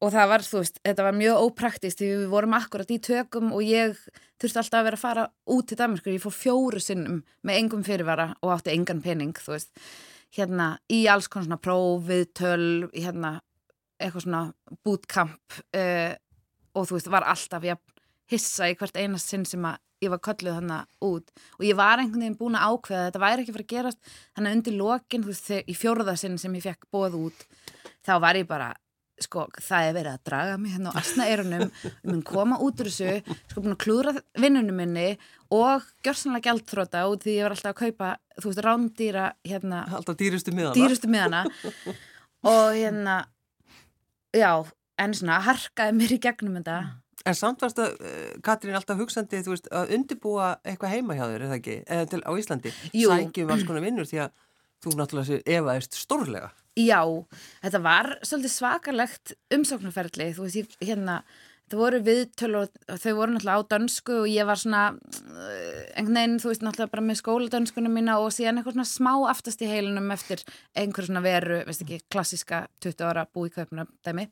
og 0.03 0.11
það 0.13 0.31
var, 0.31 0.43
þú 0.45 0.61
veist, 0.61 0.79
þetta 0.83 1.05
var 1.07 1.15
mjög 1.17 1.43
ópraktist 1.45 2.01
því 2.01 2.09
við 2.11 2.25
vorum 2.33 2.55
akkurat 2.57 2.91
í 2.91 2.97
tökum 3.03 3.53
og 3.55 3.63
ég 3.65 3.95
þurfti 4.41 4.59
alltaf 4.61 4.79
að 4.79 4.87
vera 4.89 4.99
að 4.99 5.05
fara 5.05 5.23
út 5.55 5.69
til 5.69 5.77
Danmarkur 5.79 6.13
ég 6.13 6.23
fór 6.25 6.35
fjóru 6.35 6.81
sinnum 6.83 7.21
með 7.47 7.61
engum 7.61 7.85
fyrirvara 7.87 8.27
og 8.41 8.53
átti 8.57 8.75
engan 8.75 9.01
pening, 9.05 9.33
þú 9.39 9.55
veist. 9.55 9.71
Hérna 10.35 10.75
í 10.91 11.05
alls 11.07 11.29
konar 11.31 11.47
svona 11.47 11.61
prófið 11.63 12.25
töl, 12.35 12.67
hérna 12.91 13.37
eitthvað 13.95 14.25
svona 14.25 14.43
bootcamp 14.83 15.59
uh, 15.79 16.13
og 16.75 16.89
þú 16.89 16.97
veist, 16.97 17.11
var 17.13 17.27
alltaf 17.31 17.65
ég 17.65 17.79
hissa 18.31 18.69
í 18.71 18.77
hvert 18.79 18.97
einast 18.97 19.31
sinn 19.31 19.45
sem 19.45 19.65
að 19.65 19.81
ég 20.03 20.11
var 20.11 20.21
kölluð 20.21 20.57
þannig 20.59 21.05
út. 21.07 21.31
Og 21.59 21.65
ég 21.65 21.77
var 21.79 22.01
einhvern 22.01 22.25
veginn 22.25 22.39
búin 22.39 22.57
að 22.59 22.73
ákveða 22.73 23.01
að 23.01 23.07
þetta 23.09 23.23
væri 23.23 23.45
ekki 23.45 23.55
fyrir 23.55 23.67
að 23.67 23.73
gerast. 23.75 24.15
Þannig 24.35 24.51
að 24.51 24.57
undir 24.57 24.77
lokin, 24.81 25.23
þú 25.25 25.31
veist, 25.31 25.53
í 25.55 25.75
fjórðasinn 25.77 26.41
sem 26.41 26.57
ég 26.57 26.65
fekk 26.65 26.89
bóð 26.93 27.19
út 27.21 27.45
þá 28.05 28.17
var 28.21 28.39
ég 28.39 28.49
bara 28.49 28.73
sko, 29.21 29.45
það 29.63 29.87
er 29.87 29.93
verið 29.95 30.11
að 30.11 30.23
draga 30.27 30.55
mig 30.59 30.73
hérna 30.75 30.91
á 30.91 30.99
asna 30.99 31.27
erunum 31.31 31.69
ég 31.69 32.09
mun 32.09 32.23
koma 32.27 32.57
út 32.59 32.81
úr 32.83 32.89
þessu 32.89 33.37
sko, 33.47 33.61
búin 33.61 33.75
að 33.75 33.83
klúra 33.85 34.13
vinnunum 34.43 34.75
minni 34.81 35.05
og 35.55 35.85
gjörsanlega 36.03 36.49
gæltróta 36.49 37.05
út 37.07 37.23
því 37.23 37.37
ég 37.37 37.47
var 37.47 37.55
alltaf 37.55 37.71
að 37.71 37.79
kaupa, 37.79 38.09
þú 38.41 38.51
veist, 38.51 38.63
rándýra 38.65 39.29
hérna, 39.47 39.85
alltaf 39.95 40.19
dýrustu 40.19 40.51
miðana. 40.51 40.75
dýrustu 40.75 41.11
miðana. 41.11 41.45
Og 42.45 42.75
hérna 42.75 43.15
já, 44.35 44.51
en 44.99 45.15
svona 45.15 45.39
harkaði 45.47 45.95
mér 45.95 46.17
í 46.17 46.21
gegnum 46.27 46.59
þetta 46.59 46.79
En 47.25 47.37
samt 47.37 47.63
varst 47.63 47.79
að, 47.81 47.95
uh, 48.05 48.33
Katrín, 48.45 48.75
alltaf 48.77 48.99
hugsandi, 48.99 49.41
veist, 49.47 49.69
að 49.73 49.95
undibúa 49.97 50.51
eitthvað 50.61 50.93
heima 50.93 51.17
hjá 51.17 51.25
þér, 51.25 51.39
er 51.39 51.49
það 51.49 51.57
ekki? 51.57 51.77
Eða 51.95 52.11
til 52.11 52.21
á 52.21 52.31
Íslandi, 52.37 52.75
sækjum 52.91 53.55
alls 53.55 53.65
konar 53.65 53.85
vinnur 53.85 54.09
því 54.09 54.21
að 54.27 54.35
þú 54.85 54.93
náttúrulega 54.99 55.29
sér 55.31 55.57
efaðist 55.57 55.97
stórlega. 55.97 56.51
Já, 56.75 57.01
þetta 57.63 57.81
var 57.81 58.11
svolítið 58.21 58.53
svakalegt 58.53 59.35
umsóknarferðli, 59.55 60.31
þú 60.35 60.45
veist, 60.45 60.59
ég, 60.59 60.73
hérna, 60.83 61.15
það 61.71 61.81
voru 61.81 62.01
viðtöl 62.05 62.51
og 62.59 62.75
þau 63.01 63.13
voru 63.17 63.33
náttúrulega 63.33 63.57
á 63.57 63.69
dönsku 63.73 64.17
og 64.19 64.27
ég 64.29 64.49
var 64.49 64.61
svona, 64.61 64.83
uh, 64.93 65.81
einhvern 65.95 66.19
veginn, 66.19 66.37
þú 66.43 66.51
veist, 66.51 66.65
náttúrulega 66.67 66.93
bara 66.93 67.07
með 67.07 67.19
skóladönskunum 67.23 67.97
mína 67.97 68.19
og 68.21 68.29
síðan 68.35 68.61
eitthvað 68.61 68.77
svona 68.77 68.91
smá 68.91 69.11
aftast 69.31 69.65
í 69.65 69.71
heilunum 69.71 70.13
eftir 70.13 70.45
einhver 70.77 71.09
svona 71.09 71.25
veru, 71.25 71.63
veist 71.65 71.81
ekki, 71.87 72.03
klassiska 72.11 72.65
20 72.85 73.09
ára 73.09 73.25
búi 73.25 73.49
kaupna 73.55 73.87
dæmi 74.05 74.29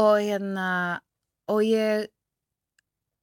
og 0.00 0.18
hérna, 0.24 0.66
og 1.50 1.62
ég, 1.66 2.08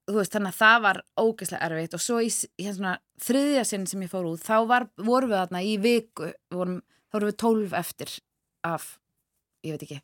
þú 0.09 0.17
veist, 0.17 0.33
þannig 0.33 0.53
að 0.53 0.59
það 0.59 0.79
var 0.85 1.01
ógeðslega 1.21 1.69
erfitt. 1.69 1.97
Og 1.97 2.03
svo 2.03 2.21
í 2.23 2.31
hérna 2.59 2.95
þriðja 3.23 3.65
sinn 3.67 3.85
sem 3.89 4.05
ég 4.05 4.11
fór 4.11 4.27
út, 4.31 4.43
þá 4.43 4.57
var, 4.69 4.87
vorum 4.97 5.31
við 5.31 5.41
þarna 5.41 5.63
í 5.65 5.75
viku, 5.81 6.31
við 6.49 6.61
vorum, 6.61 6.79
þá 7.09 7.17
vorum 7.17 7.31
við 7.31 7.39
tólf 7.43 7.75
eftir 7.79 8.15
af, 8.67 8.89
ég 9.65 9.75
veit 9.75 9.85
ekki, 9.87 10.01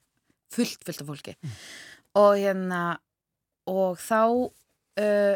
fullt, 0.56 0.86
fullt 0.88 1.04
af 1.04 1.10
fólki. 1.10 1.36
Og 2.16 2.38
hérna, 2.40 2.84
og 3.68 4.00
þá, 4.00 4.22
uh, 5.02 5.36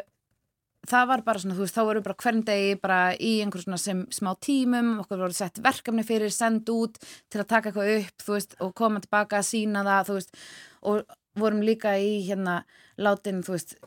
það 0.90 1.08
var 1.12 1.24
bara 1.28 1.42
svona, 1.44 1.58
þú 1.58 1.66
veist, 1.66 1.78
þá 1.78 1.88
voru 1.90 2.04
bara 2.06 2.20
hvern 2.24 2.44
degi 2.48 2.76
bara 2.80 3.00
í 3.16 3.34
einhver 3.44 3.64
svona 3.64 3.80
sem 3.82 4.06
smá 4.16 4.32
tímum, 4.44 4.96
okkur 5.04 5.24
voru 5.26 5.36
sett 5.36 5.60
verkefni 5.64 6.06
fyrir, 6.08 6.32
send 6.34 6.70
út 6.74 7.00
til 7.02 7.42
að 7.42 7.50
taka 7.52 7.72
eitthvað 7.72 7.96
upp, 7.98 8.26
þú 8.26 8.38
veist, 8.38 8.60
og 8.64 8.76
koma 8.78 9.04
tilbaka 9.04 9.42
að 9.42 9.50
sína 9.50 9.84
það, 9.88 10.10
þú 10.10 10.20
veist, 10.20 10.44
og 10.90 11.18
vorum 11.42 11.64
líka 11.66 11.96
í 12.00 12.20
hérna 12.28 12.64
látin, 13.00 13.42
þú 13.46 13.56
veist, 13.56 13.78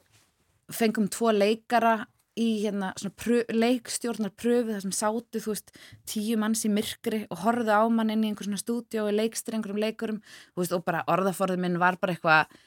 fengum 0.72 1.08
tvo 1.12 1.32
leikara 1.34 2.06
í 2.38 2.62
hérna 2.62 2.92
svona 2.96 3.12
prö, 3.20 3.42
leikstjórnar 3.52 4.32
pröfu 4.40 4.72
þar 4.72 4.84
sem 4.86 4.94
sátu, 4.96 5.40
þú 5.42 5.52
veist, 5.52 5.72
tíu 6.08 6.38
manns 6.40 6.64
í 6.64 6.72
myrkri 6.72 7.26
og 7.28 7.42
horfðu 7.44 7.76
á 7.76 7.84
mann 7.92 8.12
inn 8.14 8.24
í 8.24 8.30
einhver 8.30 8.48
svona 8.48 8.60
stúdíu 8.60 9.04
og 9.04 9.16
leikstir 9.16 9.56
einhverjum 9.58 9.82
leikurum, 9.82 10.20
veist, 10.56 10.72
og 10.72 10.84
bara 10.86 11.04
orðaforðið 11.12 11.64
minn 11.66 11.80
var 11.82 12.00
bara 12.00 12.16
eitthvað 12.16 12.60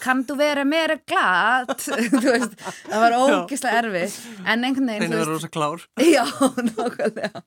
kann 0.00 0.24
þú 0.26 0.38
vera 0.40 0.64
meira 0.66 0.96
glatt? 1.04 1.84
Það 2.90 3.02
var 3.02 3.16
ógislega 3.20 3.82
erfið 3.82 4.18
en 4.46 4.66
einhvern 4.66 4.92
veginn, 4.92 5.14
það 5.14 5.30
rosa 5.30 5.50
klár. 5.52 5.86
Já, 6.16 6.24
nákvæmlega. 6.70 7.42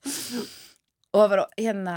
Og 1.10 1.24
það 1.24 1.32
var 1.32 1.40
hérna 1.58 1.96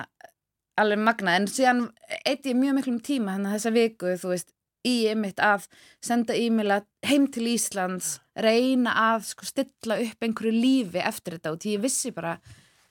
alveg 0.83 1.05
magna, 1.07 1.37
en 1.39 1.47
síðan 1.51 1.87
eitt 2.23 2.49
ég 2.49 2.59
mjög 2.59 2.79
miklum 2.79 2.99
tíma 3.05 3.37
þannig 3.37 3.53
að 3.53 3.57
þessa 3.59 3.75
viku, 3.77 4.17
þú 4.21 4.33
veist 4.35 4.53
í 4.83 4.95
einmitt 5.13 5.39
að 5.43 5.69
senda 6.03 6.35
e-maila 6.35 6.81
heim 7.07 7.29
til 7.31 7.47
Íslands, 7.53 8.17
reyna 8.35 8.95
að 9.13 9.29
sko 9.31 9.47
stilla 9.47 10.01
upp 10.03 10.27
einhverju 10.27 10.53
lífi 10.57 11.03
eftir 11.03 11.37
þetta. 11.37 11.53
Og 11.55 11.63
því 11.63 11.77
ég 11.77 11.85
vissi 11.85 12.11
bara 12.15 12.35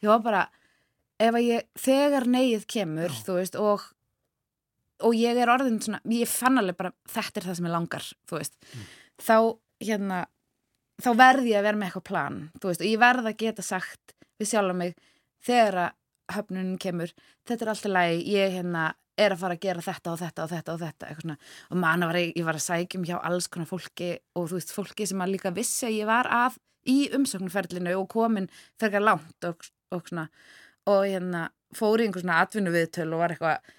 ég 0.01 0.09
var 0.09 0.21
bara, 0.25 0.43
ef 1.21 1.35
að 1.37 1.47
ég 1.47 1.67
þegar 1.79 2.27
neyið 2.29 2.67
kemur, 2.73 3.13
þú 3.25 3.37
veist 3.37 3.57
og, 3.61 3.85
og 5.05 5.17
ég 5.17 5.37
er 5.37 5.51
orðin 5.53 5.81
svona 5.83 6.01
ég 6.09 6.29
fann 6.29 6.61
alveg 6.61 6.79
bara, 6.79 6.93
þetta 7.09 7.41
er 7.41 7.49
það 7.49 7.59
sem 7.59 7.69
ég 7.69 7.75
langar 7.75 8.07
þú 8.29 8.39
veist, 8.39 8.57
þá 9.21 9.35
hérna 9.81 10.23
þá 11.01 11.11
verð 11.17 11.49
ég 11.49 11.59
að 11.59 11.67
vera 11.69 11.81
með 11.81 11.89
eitthvað 11.89 12.07
plan 12.09 12.41
þú 12.57 12.71
veist, 12.71 12.83
og 12.83 12.89
ég 12.89 13.01
verð 13.01 13.31
að 13.31 13.39
geta 13.41 13.65
sagt 13.65 14.15
við 14.41 14.51
sjálf 14.53 14.77
mig, 14.77 14.95
þegar 15.45 15.81
að 15.85 15.97
höfnunum 16.37 16.79
kemur, 16.81 17.13
þetta 17.47 17.65
er 17.65 17.73
alltaf 17.73 17.93
lægi 17.95 18.35
ég 18.35 18.57
hérna 18.57 18.89
er 19.19 19.35
að 19.35 19.41
fara 19.43 19.57
að 19.57 19.65
gera 19.65 19.85
þetta 19.85 20.13
og 20.13 20.19
þetta 20.21 20.43
og 20.43 20.51
þetta 20.51 20.73
og 20.73 20.81
þetta, 20.81 21.37
og 21.69 21.79
manna 21.81 22.07
var 22.09 22.19
ég, 22.19 22.33
ég 22.37 22.47
var 22.47 22.57
að 22.57 22.65
sækjum 22.65 23.05
hjá 23.07 23.17
alls 23.19 23.49
konar 23.51 23.69
fólki 23.69 24.11
og 24.37 24.49
þú 24.49 24.57
veist, 24.57 24.73
fólki 24.75 25.07
sem 25.09 25.21
að 25.21 25.33
líka 25.35 25.53
vissi 25.55 25.87
að 25.89 25.97
ég 25.99 26.09
var 26.09 26.29
að 26.31 26.57
í 26.89 26.97
umsóknarferlinu 27.13 27.93
og 27.99 28.07
komin 28.11 28.49
fergar 28.81 29.03
langt 29.03 29.47
og, 29.47 29.67
og 29.93 30.07
svona. 30.07 30.27
Og 30.89 31.03
hérna 31.05 31.49
fór 31.77 32.01
í 32.01 32.07
einhver 32.07 32.23
svona 32.23 32.41
atvinnu 32.41 32.73
viðtöl 32.73 33.11
og 33.11 33.21
var 33.21 33.35
eitthvað 33.35 33.73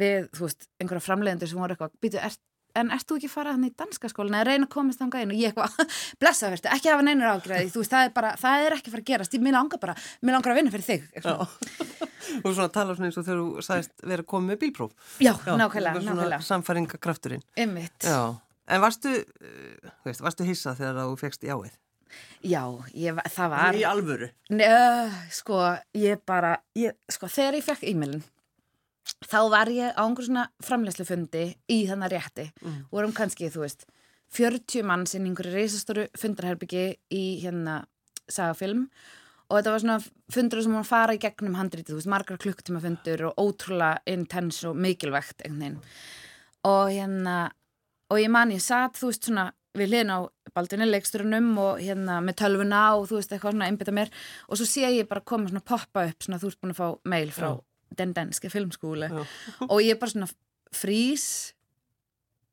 við, 0.00 0.28
þú 0.36 0.46
veist, 0.46 0.68
einhverja 0.80 1.04
framleiðendur 1.04 1.50
sem 1.50 1.60
voru 1.60 1.76
eitthvað, 1.76 1.98
býtu, 2.04 2.20
er, 2.20 2.38
en 2.80 2.92
ert 2.94 3.06
þú 3.08 3.18
ekki 3.18 3.30
að 3.30 3.34
fara 3.36 3.54
hann 3.56 3.66
í 3.66 3.72
danska 3.78 4.10
skólinu 4.12 4.38
eða 4.38 4.48
reyna 4.50 4.68
að 4.68 4.72
komast 4.76 5.02
þangað 5.02 5.24
inn 5.26 5.34
og 5.34 5.40
ég 5.40 5.52
eitthvað, 5.52 5.94
blessa 6.22 6.50
verður, 6.52 6.70
ekki 6.76 6.92
hafa 6.92 7.06
neinur 7.06 7.32
ágræði 7.32 7.72
þú 7.74 7.82
veist, 7.82 7.94
það 7.96 8.08
er 8.08 8.14
bara, 8.16 8.32
það 8.40 8.66
er 8.66 8.76
ekki 8.76 8.90
að 8.90 8.96
fara 8.96 9.04
að 9.04 9.10
gerast 9.12 9.36
ég 9.36 9.46
langar 9.56 9.82
bara, 9.82 9.96
mér 10.22 10.36
langar 10.36 10.54
að 10.54 10.60
vinna 10.60 10.74
fyrir 10.74 10.88
þig. 10.90 11.06
Og 12.44 12.50
svona 12.50 12.68
tala 12.74 12.96
svona 12.96 13.06
eins 13.08 13.16
og 13.20 13.24
þegar 13.26 13.38
þú 13.38 13.62
sagðist 13.64 14.02
vera 14.02 14.24
að 14.24 14.28
koma 14.32 14.50
með 14.50 14.58
bílpróf. 14.64 14.94
já, 15.22 15.30
Já, 15.46 15.52
nákvæmlega, 15.60 16.40
Samfæringakrafturinn. 16.42 17.44
En 18.66 18.82
varstu, 18.82 19.12
þú 20.02 20.08
veist, 20.08 20.22
varstu 20.26 20.46
hissað 20.48 20.80
þegar 20.80 21.04
þú 21.06 21.18
fegst 21.20 21.44
jáið? 21.46 21.76
já, 22.46 22.62
ég, 22.94 23.18
það 23.34 23.50
var 23.52 23.76
Í 23.76 23.82
alvöru? 23.86 24.28
Njö, 24.54 25.10
sko, 25.34 25.60
ég 25.98 26.22
bara, 26.28 26.56
ég, 26.78 26.94
sko, 27.10 27.28
þegar 27.30 27.58
ég 27.58 27.66
fekk 27.66 27.84
e-mailin, 27.90 28.22
þá 29.26 29.38
var 29.52 29.70
ég 29.72 29.92
á 29.94 30.02
einhver 30.04 30.26
svona 30.26 30.46
framlegslufundi 30.64 31.44
í 31.72 31.82
þannig 31.88 32.12
rétti. 32.12 32.48
Mm. 32.62 32.78
Vorum 32.92 33.14
kannski, 33.16 33.50
þú 33.52 33.64
veist, 33.64 33.86
40 34.36 34.86
manns 34.86 35.14
inn 35.14 35.26
í 35.26 35.30
einhverju 35.30 35.54
reisastóru 35.54 36.08
fundarherbyggi 36.18 36.86
í 37.14 37.24
hérna 37.44 37.84
sagafilm 38.26 38.88
og 39.46 39.60
þetta 39.60 39.72
var 39.72 39.82
svona 39.84 39.98
fundur 40.34 40.62
sem 40.64 40.74
var 40.74 40.82
að 40.82 40.88
fara 40.90 41.14
í 41.14 41.20
gegnum 41.22 41.58
handrítið, 41.58 41.92
þú 41.92 42.00
veist, 42.00 42.10
margar 42.10 42.40
klukktíma 42.42 42.82
fundur 42.82 43.28
og 43.28 43.44
ótrúlega 43.44 44.02
intense 44.10 44.66
og 44.66 44.80
mikilvægt 44.82 45.44
einhvern 45.46 45.62
veginn. 45.62 46.00
Og 46.66 46.90
hérna, 46.90 47.36
og 48.10 48.18
ég 48.18 48.32
man, 48.34 48.50
ég 48.50 48.64
satt, 48.64 48.98
þú 48.98 49.12
veist, 49.12 49.28
svona 49.28 49.52
við 49.76 49.92
hliðin 49.92 50.12
á 50.12 50.18
baldinni 50.56 50.88
leiksturinnum 50.88 51.48
og 51.60 51.80
hérna 51.82 52.18
með 52.24 52.38
tölvuna 52.42 52.82
og 52.96 53.06
þú 53.10 53.20
veist 53.20 53.32
eitthvað 53.34 53.56
svona 53.56 53.68
einbytta 53.70 53.94
mér 53.94 54.12
og 54.48 54.58
svo 54.58 54.68
sé 54.68 54.88
ég 54.88 55.08
bara 55.10 55.24
koma 55.26 55.50
svona 55.50 55.64
poppa 55.66 56.06
upp 56.08 56.26
svona 56.26 56.40
þú 56.40 56.50
ert 56.50 56.60
búin 56.62 56.74
að 56.74 56.80
fá 56.80 56.86
mail 57.12 57.32
frá 57.34 57.50
den 57.98 58.14
danske 58.16 58.50
filmskúli. 58.52 59.10
Og 59.72 59.78
ég 59.84 60.00
bara 60.00 60.12
svona 60.12 60.30
frís 60.74 61.52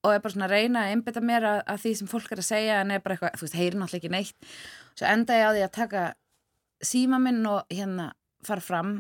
og 0.04 0.12
er 0.12 0.20
bara 0.20 0.34
svona 0.34 0.50
að 0.50 0.56
reyna 0.58 0.84
að 0.84 0.94
einbytta 0.94 1.22
mér 1.24 1.46
að, 1.48 1.60
að 1.72 1.84
því 1.86 1.94
sem 1.96 2.10
fólk 2.12 2.34
er 2.36 2.42
að 2.42 2.50
segja 2.50 2.80
en 2.82 2.92
er 2.92 3.04
bara 3.04 3.16
eitthvað, 3.16 3.38
þú 3.40 3.46
veist, 3.46 3.56
heyri 3.56 3.80
náttúrulega 3.80 4.02
ekki 4.02 4.12
neitt. 4.12 4.50
Svo 5.00 5.08
enda 5.08 5.38
ég 5.40 5.48
á 5.48 5.52
því 5.56 5.64
að 5.64 5.76
taka 5.78 6.04
síma 6.84 7.20
minn 7.24 7.40
og 7.48 7.72
hérna 7.72 8.10
fara 8.44 8.64
fram 8.64 8.92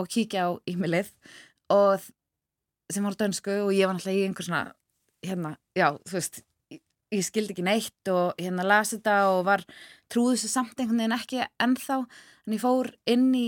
og 0.00 0.08
kíkja 0.08 0.48
á 0.48 0.50
e-mailið 0.70 1.10
og 1.74 2.06
sem 2.88 3.04
var 3.04 3.18
dönsku 3.20 3.58
og 3.66 3.74
ég 3.76 3.84
var 3.84 3.98
náttúrulega 3.98 4.22
í 4.22 4.28
einhver 4.28 4.48
svona 4.48 4.62
hérna, 5.26 5.52
já, 5.76 5.90
þú 6.08 6.16
veist 6.16 6.40
ég, 6.72 6.80
ég 7.12 7.26
skildi 7.26 7.52
ekki 7.52 7.66
neitt 7.66 8.12
og 8.12 8.40
hérna 8.40 8.64
las 8.64 8.94
þetta 8.94 9.18
og 9.34 9.42
var, 9.50 9.64
trúði 10.08 10.38
þessu 10.38 10.52
samt 10.54 10.80
einhvern 10.80 11.02
veginn 11.02 11.18
ekki 11.18 11.44
ennþá. 11.60 12.02
En 12.48 12.56
ég 12.56 12.64
fór 12.64 12.94
inn 13.10 13.28
í 13.36 13.46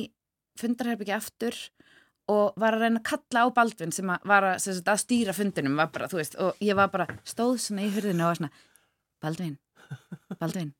fundarherbyggi 0.60 1.16
aftur 1.16 1.56
og 2.30 2.60
var 2.60 2.76
að 2.76 2.86
reyna 2.86 3.00
að 3.00 3.08
kalla 3.10 3.44
á 3.44 3.48
Baldvin 3.56 3.94
sem 3.94 4.12
að 4.12 4.30
var 4.30 4.46
að, 4.52 4.62
sem 4.62 4.78
að 4.84 5.02
stýra 5.02 5.34
fundinum 5.36 5.82
bara, 5.82 6.08
veist, 6.12 6.38
og 6.40 6.62
ég 6.64 6.78
var 6.78 6.92
bara 6.92 7.08
stóð 7.26 7.58
svona 7.64 7.86
í 7.86 7.92
hurðinu 7.94 8.24
og 8.24 8.32
var 8.32 8.40
svona 8.40 8.52
Baldvin, 9.20 9.58
Baldvin, 10.40 10.72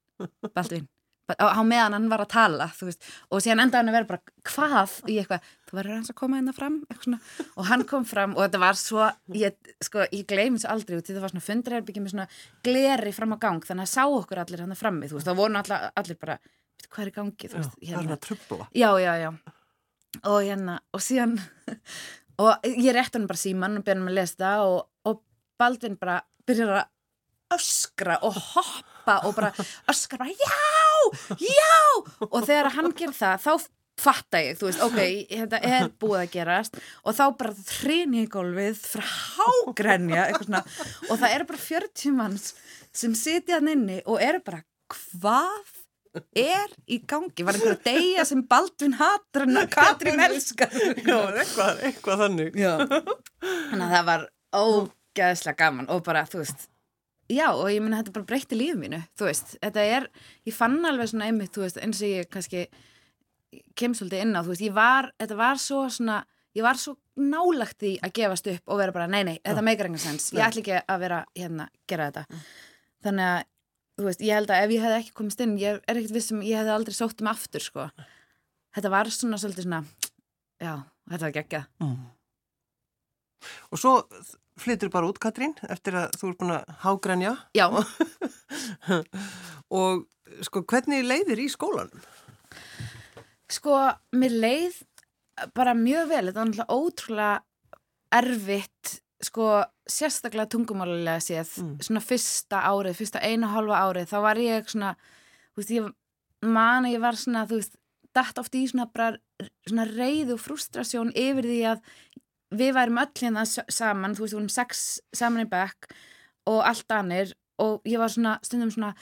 Baldvin. 0.55 0.89
Á 1.31 1.63
meðan 1.63 1.95
hann 1.95 2.09
var 2.11 2.25
að 2.25 2.33
tala 2.33 2.67
veist, 2.75 3.05
og 3.31 3.43
síðan 3.43 3.63
endaði 3.63 3.85
hann 3.85 3.91
að 3.93 3.97
vera 3.99 4.09
bara 4.09 4.33
hvað 4.51 4.95
og 5.05 5.11
ég 5.13 5.21
eitthvað, 5.23 5.51
þú 5.69 5.77
verður 5.79 5.95
hans 5.95 6.11
að 6.11 6.17
koma 6.19 6.41
hérna 6.41 6.55
fram 6.57 6.79
og 7.55 7.69
hann 7.69 7.85
kom 7.87 8.07
fram 8.09 8.35
og 8.35 8.43
þetta 8.43 8.63
var 8.65 8.81
svo 8.81 9.05
ég, 9.39 9.71
sko, 9.87 10.09
ég 10.11 10.27
gleymi 10.27 10.59
þessu 10.59 10.73
aldrei 10.73 10.97
út 10.99 11.07
þetta 11.07 11.23
var 11.23 11.35
svona 11.35 11.47
fundarherbyggjum 11.47 12.07
með 12.09 12.15
svona 12.17 12.27
gleri 12.67 13.15
fram 13.15 13.37
á 13.39 13.43
gang 13.47 13.69
þannig 13.69 13.87
að 13.87 13.93
sá 13.93 14.03
okkur 14.09 14.43
allir 14.43 14.65
hann 14.65 14.75
að 14.75 14.83
frammi 14.83 15.13
þá 15.13 15.33
voru 15.39 15.63
allir, 15.63 15.87
allir 16.03 16.21
bara, 16.25 16.39
hvað 16.89 17.05
er 17.05 17.13
í 17.13 17.17
gangi? 17.21 17.55
Veist, 17.55 17.79
já, 17.79 17.93
hérna. 17.93 18.03
það 18.03 18.11
er 18.11 18.19
að 18.19 18.23
trubla 18.27 18.71
já, 18.75 18.91
já, 19.05 19.13
já 19.23 19.31
og 20.25 20.41
hérna, 20.45 20.79
og 20.95 21.03
síðan 21.05 21.37
og 22.43 22.65
ég 22.67 22.95
rétti 22.97 23.19
hann 23.19 23.29
bara 23.31 23.41
síman 23.41 23.81
og 23.81 23.85
byrjaði 23.87 24.05
með 24.05 24.13
að 24.15 24.21
lesa 24.21 24.41
það 24.43 24.65
og, 24.69 24.81
og 25.11 25.21
Baldvin 25.61 25.99
bara 26.01 26.21
byrjaði 26.49 26.79
að 26.81 27.57
öskra 27.57 28.17
og 28.27 28.39
hoppa 28.53 29.19
og 29.27 29.37
bara 29.39 29.53
öskra 29.93 30.23
bara 30.23 30.33
já, 30.33 30.63
já! 31.43 31.77
Og 32.31 32.41
þegar 32.47 32.73
hann 32.77 32.91
ger 32.97 33.15
það 33.17 33.45
þá 33.47 33.69
fatta 34.01 34.41
ég, 34.41 34.57
þú 34.57 34.69
veist, 34.71 34.83
ok, 34.87 35.01
þetta 35.29 35.59
er 35.67 35.91
búið 36.01 36.23
að 36.23 36.31
gerast 36.33 36.79
og 37.05 37.17
þá 37.19 37.25
bara 37.43 37.65
þrýn 37.69 38.15
ég 38.17 38.31
gólfið 38.33 38.79
frá 38.81 39.05
hágrenja 39.05 40.29
og 40.33 41.21
það 41.21 41.35
er 41.35 41.45
bara 41.51 41.61
40 41.67 42.17
manns 42.17 42.55
sem 42.97 43.13
sitja 43.19 43.59
hann 43.59 43.69
inni 43.75 44.01
og 44.07 44.23
eru 44.25 44.41
bara, 44.47 44.63
hvað 44.89 45.75
er 46.35 46.73
í 46.91 46.99
gangi, 47.09 47.45
var 47.47 47.57
einhver 47.57 47.77
að 47.77 47.85
deyja 47.87 48.25
sem 48.29 48.43
Baldvin 48.51 48.97
hattur 48.99 49.47
en 49.47 49.61
Katrín 49.71 50.23
elskar? 50.25 50.73
Já, 50.75 51.19
eitthvað, 51.31 51.85
eitthvað 51.87 52.25
þannig. 52.25 52.59
Já. 52.59 52.75
þannig 53.71 53.87
að 53.87 53.95
það 53.95 54.11
var 54.11 54.27
ógæðslega 54.61 55.59
gaman 55.61 55.91
og 55.93 56.03
bara, 56.07 56.25
þú 56.29 56.43
veist 56.43 56.67
já, 57.31 57.47
og 57.53 57.69
ég 57.71 57.83
minna 57.83 58.01
þetta 58.01 58.15
bara 58.17 58.29
breytti 58.33 58.59
lífið 58.59 58.81
mínu 58.81 59.01
þú 59.19 59.29
veist, 59.29 59.55
þetta 59.63 59.85
er, 59.97 60.09
ég 60.49 60.57
fann 60.57 60.79
alveg 60.87 61.13
svona 61.13 61.29
einmitt, 61.31 61.53
þú 61.55 61.65
veist, 61.65 61.79
eins 61.83 62.03
og 62.03 62.11
ég 62.11 62.31
kannski 62.33 62.65
kem 63.79 63.95
svolítið 63.97 64.25
inn 64.25 64.35
á, 64.35 64.41
þú 64.43 64.55
veist, 64.55 64.67
ég 64.67 64.75
var 64.75 65.11
þetta 65.21 65.39
var 65.39 65.63
svo 65.63 65.85
svona, 65.93 66.21
ég 66.57 66.67
var 66.67 66.81
svo 66.81 66.97
nálagt 67.21 67.87
í 67.87 67.95
að 68.03 68.15
gefast 68.19 68.51
upp 68.51 68.73
og 68.73 68.81
vera 68.81 68.95
bara, 68.97 69.09
nei, 69.11 69.23
nei, 69.27 69.37
þetta 69.45 69.65
meikar 69.67 69.91
engar 69.91 70.03
sens, 70.03 70.31
ég 70.35 70.43
ætl 70.47 70.63
ekki 70.63 70.77
að 70.81 71.03
vera 71.05 71.23
hérna, 71.37 71.69
gera 71.91 72.11
þetta. 72.11 72.43
Þannig 73.05 73.31
að 73.31 73.49
þú 74.01 74.09
veist, 74.09 74.25
ég 74.25 74.39
held 74.39 74.53
að 74.53 74.65
ef 74.65 74.75
ég 74.75 74.85
hef 74.87 74.97
ekki 74.99 75.17
komist 75.21 75.43
inn 75.45 75.59
ég 75.61 75.81
er 75.85 76.01
ekkert 76.01 76.17
vissum, 76.17 76.45
ég 76.47 76.61
hef 76.61 76.73
aldrei 76.73 76.97
sótt 76.97 77.21
um 77.23 77.31
aftur 77.31 77.65
sko, 77.65 77.89
þetta 78.77 78.93
var 78.93 79.11
svona 79.13 79.41
svolítið 79.41 79.67
svona, 79.67 79.83
já, 80.63 80.75
þetta 81.11 81.27
var 81.27 81.37
geggjað. 81.37 81.69
Mm. 81.85 81.99
Og 83.71 83.81
svo 83.81 83.95
flytur 84.61 84.91
bara 84.93 85.09
út 85.09 85.21
Katrín 85.23 85.55
eftir 85.73 85.97
að 85.97 86.17
þú 86.21 86.31
er 86.31 86.39
búin 86.41 86.55
að 86.59 86.73
hágrænja 86.83 87.35
Já. 87.57 87.67
Og 89.81 90.03
sko, 90.45 90.65
hvernig 90.69 91.07
leiðir 91.07 91.41
í 91.41 91.49
skólanum? 91.53 92.03
Sko, 93.51 93.77
mér 94.15 94.37
leið 94.45 94.83
bara 95.57 95.73
mjög 95.75 96.11
vel, 96.11 96.25
þetta 96.29 96.43
var 96.43 96.51
náttúrulega 96.51 96.77
ótrúlega 96.77 97.37
erfitt 98.21 98.99
sko 99.25 99.49
sérstaklega 99.91 100.49
tungumálulega 100.51 101.21
séð 101.23 101.57
mm. 101.61 101.73
svona 101.85 102.03
fyrsta 102.05 102.63
árið, 102.71 102.97
fyrsta 103.01 103.23
einu 103.25 103.51
hálfa 103.53 103.81
árið 103.87 104.13
þá 104.13 104.19
var 104.25 104.41
ég 104.41 104.71
svona 104.71 104.95
þú 104.97 105.61
veist, 105.61 105.75
ég 105.75 105.91
man 106.47 106.89
að 106.89 106.95
ég 106.95 107.03
var 107.03 107.19
svona 107.21 107.45
þú 107.49 107.59
veist, 107.61 107.77
dætt 108.17 108.41
oft 108.41 108.57
í 108.57 108.63
svona 108.71 108.89
bara 108.91 109.19
svona 109.69 109.87
reyð 109.91 110.33
og 110.35 110.41
frustrasjón 110.43 111.13
yfir 111.13 111.51
því 111.51 111.61
að 111.75 111.85
við 112.61 112.73
værum 112.79 113.03
öll 113.03 113.13
hérna 113.21 113.45
saman, 113.47 114.17
þú 114.17 114.25
veist, 114.25 114.33
við 114.33 114.39
vorum 114.41 114.55
sex 114.55 114.87
saman 115.17 115.45
í 115.45 115.51
bekk 115.51 115.93
og 116.51 116.65
allt 116.65 116.97
annir 116.97 117.37
og 117.61 117.85
ég 117.85 118.01
var 118.01 118.13
svona 118.13 118.39
stundum 118.47 118.73
svona 118.73 118.95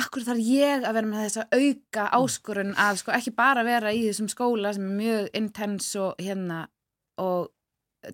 akkur 0.00 0.24
þarf 0.24 0.40
ég 0.48 0.84
að 0.86 0.96
vera 0.96 1.08
með 1.10 1.24
þessa 1.26 1.46
auka 1.52 2.04
mm. 2.06 2.12
áskorun 2.16 2.76
að 2.80 3.00
sko 3.02 3.14
ekki 3.14 3.36
bara 3.36 3.64
vera 3.66 3.92
í 3.92 4.06
þessum 4.08 4.30
skóla 4.32 4.72
sem 4.72 4.86
er 4.88 5.00
mjög 5.02 5.32
intens 5.36 5.92
og 6.00 6.14
hérna 6.22 6.64
og 7.20 7.50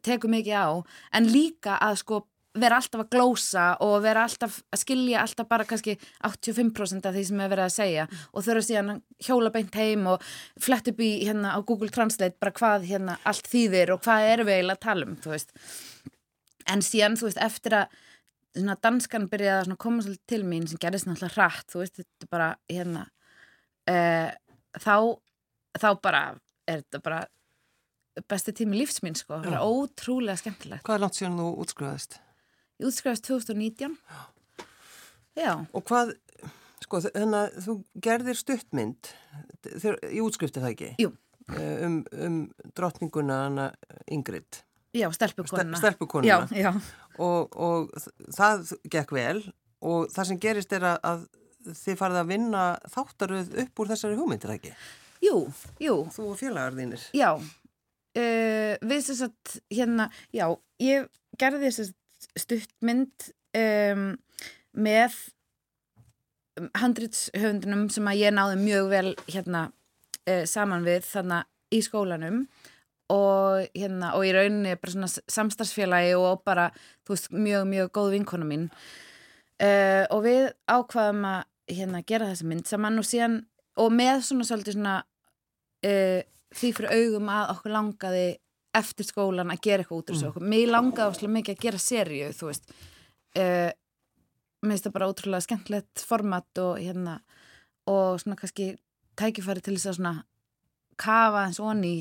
teku 0.02 0.30
mikið 0.30 0.56
á 0.56 0.68
en 1.16 1.28
líka 1.32 1.76
að 1.82 2.00
sko 2.02 2.22
vera 2.56 2.78
alltaf 2.80 3.02
að 3.04 3.10
glósa 3.12 3.64
og 3.84 3.98
vera 4.04 4.22
alltaf 4.26 4.60
að 4.72 4.80
skilja 4.80 5.20
alltaf 5.22 5.48
bara 5.50 5.66
kannski 5.68 5.96
85% 6.24 7.08
af 7.08 7.14
því 7.16 7.24
sem 7.28 7.42
við 7.42 7.50
verðum 7.52 7.68
að 7.68 7.74
segja 7.74 8.06
mm. 8.06 8.22
og 8.32 8.46
þurfa 8.46 8.64
síðan 8.68 9.02
hjóla 9.26 9.52
beint 9.52 9.76
heim 9.76 10.06
og 10.14 10.24
flett 10.62 10.88
upp 10.92 11.02
í 11.04 11.10
hérna 11.26 11.52
á 11.52 11.60
Google 11.60 11.92
Translate 11.92 12.40
bara 12.40 12.54
hvað 12.56 12.88
hérna 12.88 13.18
allt 13.28 13.50
þýðir 13.52 13.92
og 13.94 14.02
hvað 14.06 14.30
eru 14.32 14.48
við 14.48 14.58
eiginlega 14.58 14.78
að 14.78 14.86
tala 14.86 15.08
um, 15.08 15.18
þú 15.20 15.34
veist 15.34 15.52
en 16.66 16.82
síðan, 16.82 17.18
þú 17.18 17.28
veist, 17.28 17.42
eftir 17.42 17.78
að 17.82 18.00
svona 18.56 18.78
danskan 18.82 19.28
byrjaði 19.30 19.74
að 19.74 19.78
koma 19.82 20.02
svolítið 20.02 20.32
til 20.32 20.42
mín 20.48 20.66
sem 20.70 20.80
gerðist 20.80 21.08
náttúrulega 21.08 21.36
hratt, 21.36 21.68
þú 21.70 21.82
veist 21.82 22.00
þetta 22.00 22.30
bara, 22.32 22.50
hérna 22.72 23.04
uh, 23.92 24.30
þá, 24.80 24.96
þá 25.76 25.88
bara 26.02 26.22
er 26.66 26.82
þetta 26.82 27.02
bara 27.04 27.24
besti 28.30 28.54
tími 28.56 28.78
lífsminn 28.80 29.18
sko, 29.18 29.40
það 29.42 29.56
var 29.56 29.66
ótrúlega 29.66 30.40
skemmtilegt. 30.40 30.84
Hvað 30.86 30.98
er 30.98 31.04
langt 31.04 31.18
síðan 31.18 31.40
þú 31.40 31.48
útskrifaðist? 31.64 32.18
Ég 32.80 32.88
útskrifaðist 32.90 33.28
2019. 33.28 33.96
Já. 34.08 34.24
Já. 35.36 35.52
Og 35.76 35.84
hvað, 35.84 36.14
sko, 36.84 37.02
þannig 37.04 37.38
að 37.42 37.58
þú 37.66 37.76
gerðir 38.06 38.40
stuttmynd, 38.40 39.12
ég 39.76 40.20
útskrifti 40.24 40.62
það 40.62 40.72
ekki? 40.72 40.92
Jú. 41.02 41.12
Eh, 41.54 41.84
um, 41.86 42.00
um 42.26 42.38
drottninguna 42.74 43.42
hana 43.44 43.66
Ingrid. 44.10 44.62
Já, 44.96 45.10
stelpukonuna. 45.12 45.78
Stelpukonuna. 45.78 46.48
Já, 46.50 46.56
já. 46.56 46.72
Og, 47.22 47.52
og 47.52 47.92
það 48.34 48.72
gekk 48.92 49.12
vel 49.16 49.40
og 49.84 50.08
það 50.12 50.30
sem 50.30 50.40
gerist 50.40 50.72
er 50.72 50.86
að 50.96 51.26
þið 51.66 51.98
farið 52.00 52.20
að 52.22 52.30
vinna 52.30 52.64
þáttaröð 52.92 53.54
upp 53.64 53.82
úr 53.82 53.90
þessari 53.92 54.18
hugmyndir, 54.18 54.54
ekki? 54.56 54.72
Jú, 55.24 55.38
jú. 55.82 55.96
Þú 56.14 56.26
og 56.32 56.40
félagar 56.40 56.76
þínir. 56.76 57.06
Já, 57.16 57.30
uh, 58.16 58.74
við 58.80 59.06
þess 59.08 59.24
að 59.28 59.56
hérna, 59.76 60.10
já, 60.34 60.46
ég 60.82 61.08
gerði 61.40 61.70
þess 61.70 61.94
stuttmynd 62.36 63.30
um, 63.56 64.12
með 64.76 65.16
handritshöfundunum 66.76 67.88
sem 67.92 68.08
að 68.08 68.22
ég 68.22 68.34
náði 68.34 68.60
mjög 68.60 68.88
vel 68.92 69.10
hérna 69.28 69.66
uh, 69.68 70.44
saman 70.48 70.86
við 70.86 71.04
þannig 71.08 71.76
í 71.76 71.82
skólanum. 71.84 72.46
Og 73.12 73.68
hérna 73.70 74.16
og 74.18 74.24
í 74.26 74.32
rauninni 74.34 74.72
bara 74.80 74.92
svona 74.92 75.08
samstagsfélagi 75.30 76.16
og 76.18 76.40
bara 76.46 76.72
þú 77.06 77.14
veist 77.14 77.28
mjög 77.30 77.68
mjög 77.70 77.90
góð 77.94 78.14
vinkona 78.16 78.48
mín. 78.48 78.64
Uh, 79.62 80.04
og 80.10 80.24
við 80.26 80.48
ákvaðum 80.68 81.22
að 81.28 81.44
hérna 81.76 82.02
gera 82.06 82.30
þessa 82.30 82.48
mynd 82.50 82.66
saman 82.68 82.98
og 83.00 83.06
síðan 83.06 83.36
og 83.80 83.92
með 83.94 84.24
svona 84.26 84.46
svolítið 84.48 84.76
svona 84.76 84.96
uh, 85.86 86.20
því 86.56 86.72
fyrir 86.76 86.94
augum 86.96 87.30
að 87.32 87.52
okkur 87.54 87.74
langaði 87.74 88.26
eftir 88.76 89.08
skólan 89.08 89.52
að 89.52 89.62
gera 89.64 89.84
eitthvað 89.84 90.00
út 90.00 90.10
af 90.10 90.16
þessu 90.16 90.28
okkur. 90.30 90.46
Mér 90.52 90.72
langaði 90.72 91.12
óslulega 91.12 91.36
mikið 91.36 91.56
að 91.56 91.64
gera 91.64 91.82
sériu, 91.82 92.30
þú 92.36 92.50
veist. 92.50 92.74
Uh, 93.36 93.70
mér 94.64 94.74
finnst 94.74 94.88
það 94.88 94.96
bara 94.96 95.08
ótrúlega 95.10 95.46
skemmtilegt 95.46 96.04
format 96.08 96.62
og 96.62 96.80
hérna 96.80 97.20
og 97.86 98.20
svona 98.20 98.38
kannski 98.40 98.74
tækifæri 99.16 99.62
til 99.64 99.76
þess 99.76 99.92
að 99.92 99.98
svona 100.00 100.14
kafa 101.00 101.46
eins 101.46 101.60
og 101.62 101.70
onni 101.72 101.94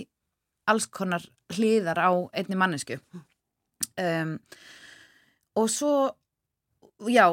alls 0.71 0.87
konar 0.89 1.23
hlýðar 1.53 1.99
á 2.01 2.11
einni 2.33 2.57
mannesku. 2.57 2.97
Um, 3.99 4.37
og 5.55 5.69
svo, 5.71 5.93
já, 7.07 7.27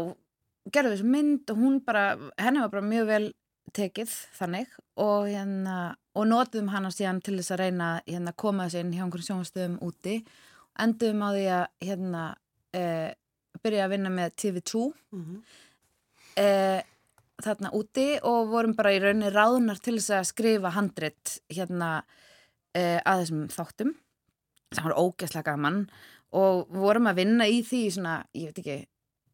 gerði 0.70 0.96
þessu 0.96 1.08
mynd 1.11 1.52
og 1.54 1.62
hún 1.62 1.80
bara, 1.87 2.12
henni 2.38 2.62
var 2.62 2.74
bara 2.74 2.87
mjög 2.87 3.08
vel 3.08 3.26
tekið 3.74 4.12
þannig 4.37 4.74
og 5.00 5.30
hérna 5.30 5.76
og 6.14 6.29
notum 6.29 6.68
hana 6.68 6.90
síðan 6.92 7.22
til 7.25 7.38
þess 7.38 7.55
að 7.55 7.62
reyna 7.64 7.88
hérna 8.07 8.35
koma 8.37 8.68
þessi 8.68 8.85
inn 8.85 8.94
hjá 8.94 9.05
einhverjum 9.05 9.29
sjónastöðum 9.29 9.79
úti 9.87 10.16
endum 10.81 11.25
á 11.25 11.29
því 11.33 11.44
að 11.57 11.64
hérna 11.88 12.22
e, 12.72 12.83
byrja 13.62 13.87
að 13.87 13.94
vinna 13.94 14.12
með 14.12 14.37
TV2 14.42 14.85
mm 15.12 15.25
-hmm. 15.25 15.40
e, 16.37 16.46
þarna 17.42 17.72
úti 17.72 18.07
og 18.22 18.53
vorum 18.53 18.77
bara 18.77 18.92
í 18.92 19.01
rauninni 19.03 19.33
ráðunar 19.33 19.81
til 19.81 19.98
þess 19.98 20.11
að 20.11 20.31
skrifa 20.31 20.70
handrit 20.77 21.40
hérna 21.48 22.05
e, 22.75 23.01
að 23.05 23.25
þessum 23.25 23.48
þáttum 23.48 23.94
sem 24.72 24.85
var 24.85 24.96
ógeðslega 24.96 25.53
gaman 25.53 25.87
og 26.33 26.68
vorum 26.72 27.07
að 27.07 27.20
vinna 27.20 27.46
í 27.46 27.61
því 27.62 27.90
svona, 27.92 28.25
ég 28.33 28.53
veit 28.53 28.59
ekki 28.59 28.79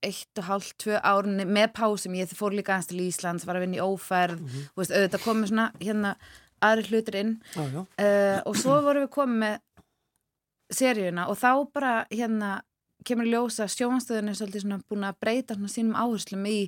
eitt 0.02 0.38
og 0.38 0.44
hálf, 0.46 0.74
tvö 0.78 0.98
árunni 1.02 1.44
með 1.44 1.72
pásum, 1.74 2.14
ég 2.14 2.30
fór 2.30 2.54
líka 2.54 2.72
aðeins 2.72 2.90
til 2.90 3.00
Íslands, 3.02 3.46
var 3.46 3.58
að 3.58 3.66
vinna 3.66 3.78
í 3.78 3.82
óferð 3.82 4.40
mm 4.40 4.46
-hmm. 4.46 4.68
veist, 4.76 4.92
auðvitað 4.94 5.24
komið 5.24 5.48
svona 5.48 5.72
hérna 5.80 6.16
aðri 6.64 6.88
hlutir 6.92 7.18
inn. 7.22 7.34
Já, 7.54 7.62
já. 7.74 7.80
uh, 7.84 8.38
og 8.48 8.56
svo 8.58 8.78
vorum 8.84 9.06
við 9.06 9.12
komið 9.14 9.42
með 9.44 9.58
seríuna 10.78 11.28
og 11.32 11.38
þá 11.40 11.50
bara 11.72 11.92
hérna 12.10 12.58
kemur 13.08 13.28
ljósa 13.30 13.68
sjófanstöðun 13.70 14.32
er 14.32 14.36
svolítið 14.36 14.64
svona 14.66 14.80
búin 14.90 15.06
að 15.08 15.20
breyta 15.22 15.56
svona 15.56 15.70
sínum 15.72 15.96
áherslum 15.96 16.44
í 16.50 16.58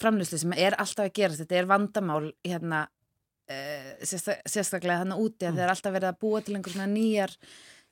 framlýslu 0.00 0.40
sem 0.40 0.54
er 0.56 0.74
alltaf 0.80 1.06
að 1.06 1.14
gera 1.20 1.38
þetta 1.38 1.58
er 1.60 1.68
vandamál 1.70 2.24
hérna 2.42 2.80
uh, 2.88 3.92
sérsta, 4.02 4.38
sérstaklega 4.48 5.04
þannig 5.04 5.22
úti 5.22 5.46
að 5.46 5.60
það 5.60 5.66
er 5.66 5.74
alltaf 5.76 5.94
verið 5.94 6.10
að 6.10 6.18
búa 6.24 6.42
til 6.42 6.56
einhver 6.56 6.74
svona 6.74 6.90
nýjar 6.90 7.36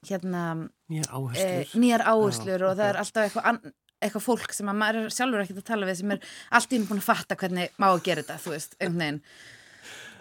hérna 0.08 0.42
Nýjar 0.90 1.06
uh, 1.12 1.14
áherslur. 1.20 1.78
nýjar 1.84 2.06
áherslur 2.10 2.58
Já, 2.64 2.68
og 2.72 2.76
það 2.80 2.88
er 2.88 3.00
alltaf 3.04 3.28
eitthvað 3.28 3.72
eitthvað 4.02 4.24
fólk 4.26 4.54
sem 4.56 4.66
að 4.72 4.78
maður 4.82 5.12
sjálfur 5.14 5.44
ekkert 5.44 5.60
að 5.62 5.68
tala 5.68 5.86
við 5.86 5.98
sem 6.00 6.14
er 6.16 6.24
allt 6.58 6.72
í 6.72 6.78
einu 6.80 6.88
búin 6.88 7.02
að 7.04 7.06
fatta 7.06 7.36
hvernig 7.38 7.76
má 7.78 7.86
að 7.92 8.00
gera 8.08 8.24
þetta, 8.24 8.38
þú 8.42 8.54
veist, 8.56 8.72
einhvern 8.80 9.02
veginn 9.04 9.20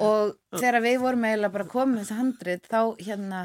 og 0.08 0.36
þegar 0.60 0.82
við 0.86 1.00
vorum 1.06 1.26
eiginlega 1.30 1.54
bara 1.58 1.72
komið 1.72 2.04
þessi 2.04 2.18
handrit 2.20 2.70
þá 2.72 2.80
hérna 3.06 3.42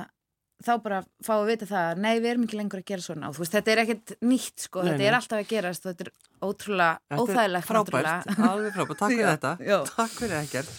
þá 0.66 0.71
bara 0.81 0.99
fáum 1.21 1.42
við 1.45 1.51
vita 1.53 1.66
það 1.69 1.87
að 1.90 1.99
nei, 2.01 2.12
við 2.16 2.31
erum 2.31 2.45
ekki 2.47 2.57
lengur 2.57 2.81
að 2.81 2.87
gera 2.88 3.03
svona 3.05 3.29
og 3.29 3.35
þú 3.37 3.42
veist, 3.42 3.53
þetta 3.59 3.73
er 3.75 3.81
ekkert 3.83 4.12
nýtt 4.25 4.62
sko, 4.64 4.81
Nei, 4.81 4.88
þetta 4.88 5.03
nei. 5.03 5.09
er 5.11 5.16
alltaf 5.19 5.42
að 5.42 5.51
gerast 5.51 5.85
og 5.85 5.90
þetta 5.92 6.07
er 6.07 6.12
ótrúlega 6.49 7.21
óþægilegt 7.21 7.69
Frábært, 7.69 8.31
alveg 8.47 8.73
frábært. 8.79 8.99
Takk 9.03 9.12
fyrir 9.12 9.29
þetta. 9.35 9.51
já. 9.69 9.77
Takk 9.90 10.14
fyrir 10.16 10.37
ekkert. 10.40 10.73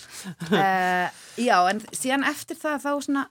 uh, 0.49 1.21
já, 1.47 1.57
en 1.69 1.83
síðan 1.93 2.25
eftir 2.31 2.57
það 2.57 2.81
þá 2.87 2.89
svona, 3.05 3.23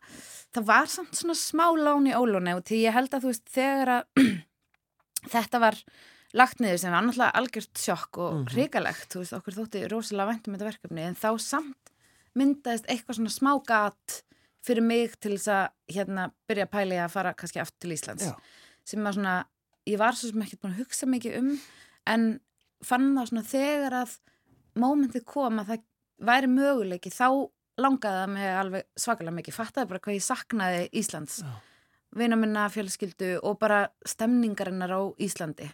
það 0.55 0.69
var 0.71 0.93
samt 0.95 1.19
svona 1.19 1.37
smá 1.43 1.67
lán 1.83 2.07
í 2.07 2.15
ólóni 2.15 2.55
og 2.55 2.63
því 2.71 2.79
ég 2.85 2.95
held 3.01 3.11
að 3.19 3.27
þú 3.27 3.33
veist, 3.35 3.51
þegar 3.59 3.93
að 3.97 4.23
þetta 5.35 5.63
var 5.67 5.81
lagt 6.37 6.61
niður 6.63 6.79
sem 6.83 6.93
var 6.95 7.05
náttúrulega 7.07 7.41
algjört 7.43 7.81
sjokk 7.83 8.19
og 8.23 8.33
Mhm. 8.39 8.47
hrikalegt, 8.55 9.09
þú 9.11 9.23
veist, 9.25 9.35
okkur 9.41 9.59
þótti 9.59 9.85
rosalega 9.91 10.31
væntum 10.31 10.55
þetta 10.57 10.71
verkefni, 10.71 11.07
en 11.11 11.19
þá 11.19 11.29
samt 11.43 11.86
myndaðist 12.37 12.89
eitthvað 12.91 13.21
svona 13.21 13.35
smá 13.35 13.53
gat 13.67 14.21
fyrir 14.67 14.85
mig 14.85 15.17
til 15.23 15.37
þess 15.37 15.51
að 15.53 15.97
hérna 15.97 16.29
byrja 16.49 16.67
að 16.67 16.73
pæli 16.75 17.01
að 17.01 17.13
fara 17.15 17.35
kannski 17.39 17.63
aftur 17.63 17.87
til 17.87 17.97
Íslands 17.97 18.29
Já. 18.29 18.35
sem 18.87 19.05
var 19.07 19.17
svona, 19.17 19.37
ég 19.87 20.01
var 20.01 20.19
svo 20.19 20.31
sem 20.33 20.43
ekki 20.47 20.59
búin 20.61 20.75
að 20.75 20.83
hugsa 20.85 21.09
mikið 21.11 21.39
um 21.41 21.53
en 22.13 22.27
fann 22.85 23.13
það 23.17 23.31
svona 23.31 23.47
þegar 23.51 23.99
að 24.03 24.17
mómentið 24.77 25.27
kom 25.29 25.63
að 25.63 25.73
það 25.73 25.87
væri 26.27 26.51
möguleiki 26.51 27.13
þá 27.13 27.29
langaði 27.77 28.21
það 28.23 28.31
mig 28.33 28.53
alveg 28.57 28.87
svakalega 28.97 29.37
mikið, 29.37 29.57
fattaði 29.57 29.91
bara 29.91 30.03
hvað 30.05 30.17
ég 30.17 30.25
saknaði 30.25 30.85
Íslands, 30.97 31.41
Já. 31.45 31.51
vina 32.17 32.39
minna 32.41 32.69
fjölskyldu 32.73 33.35
og 33.45 33.59
bara 33.61 33.83
stemningarinnar 34.09 34.97
á 34.97 35.01
Íslandi 35.21 35.69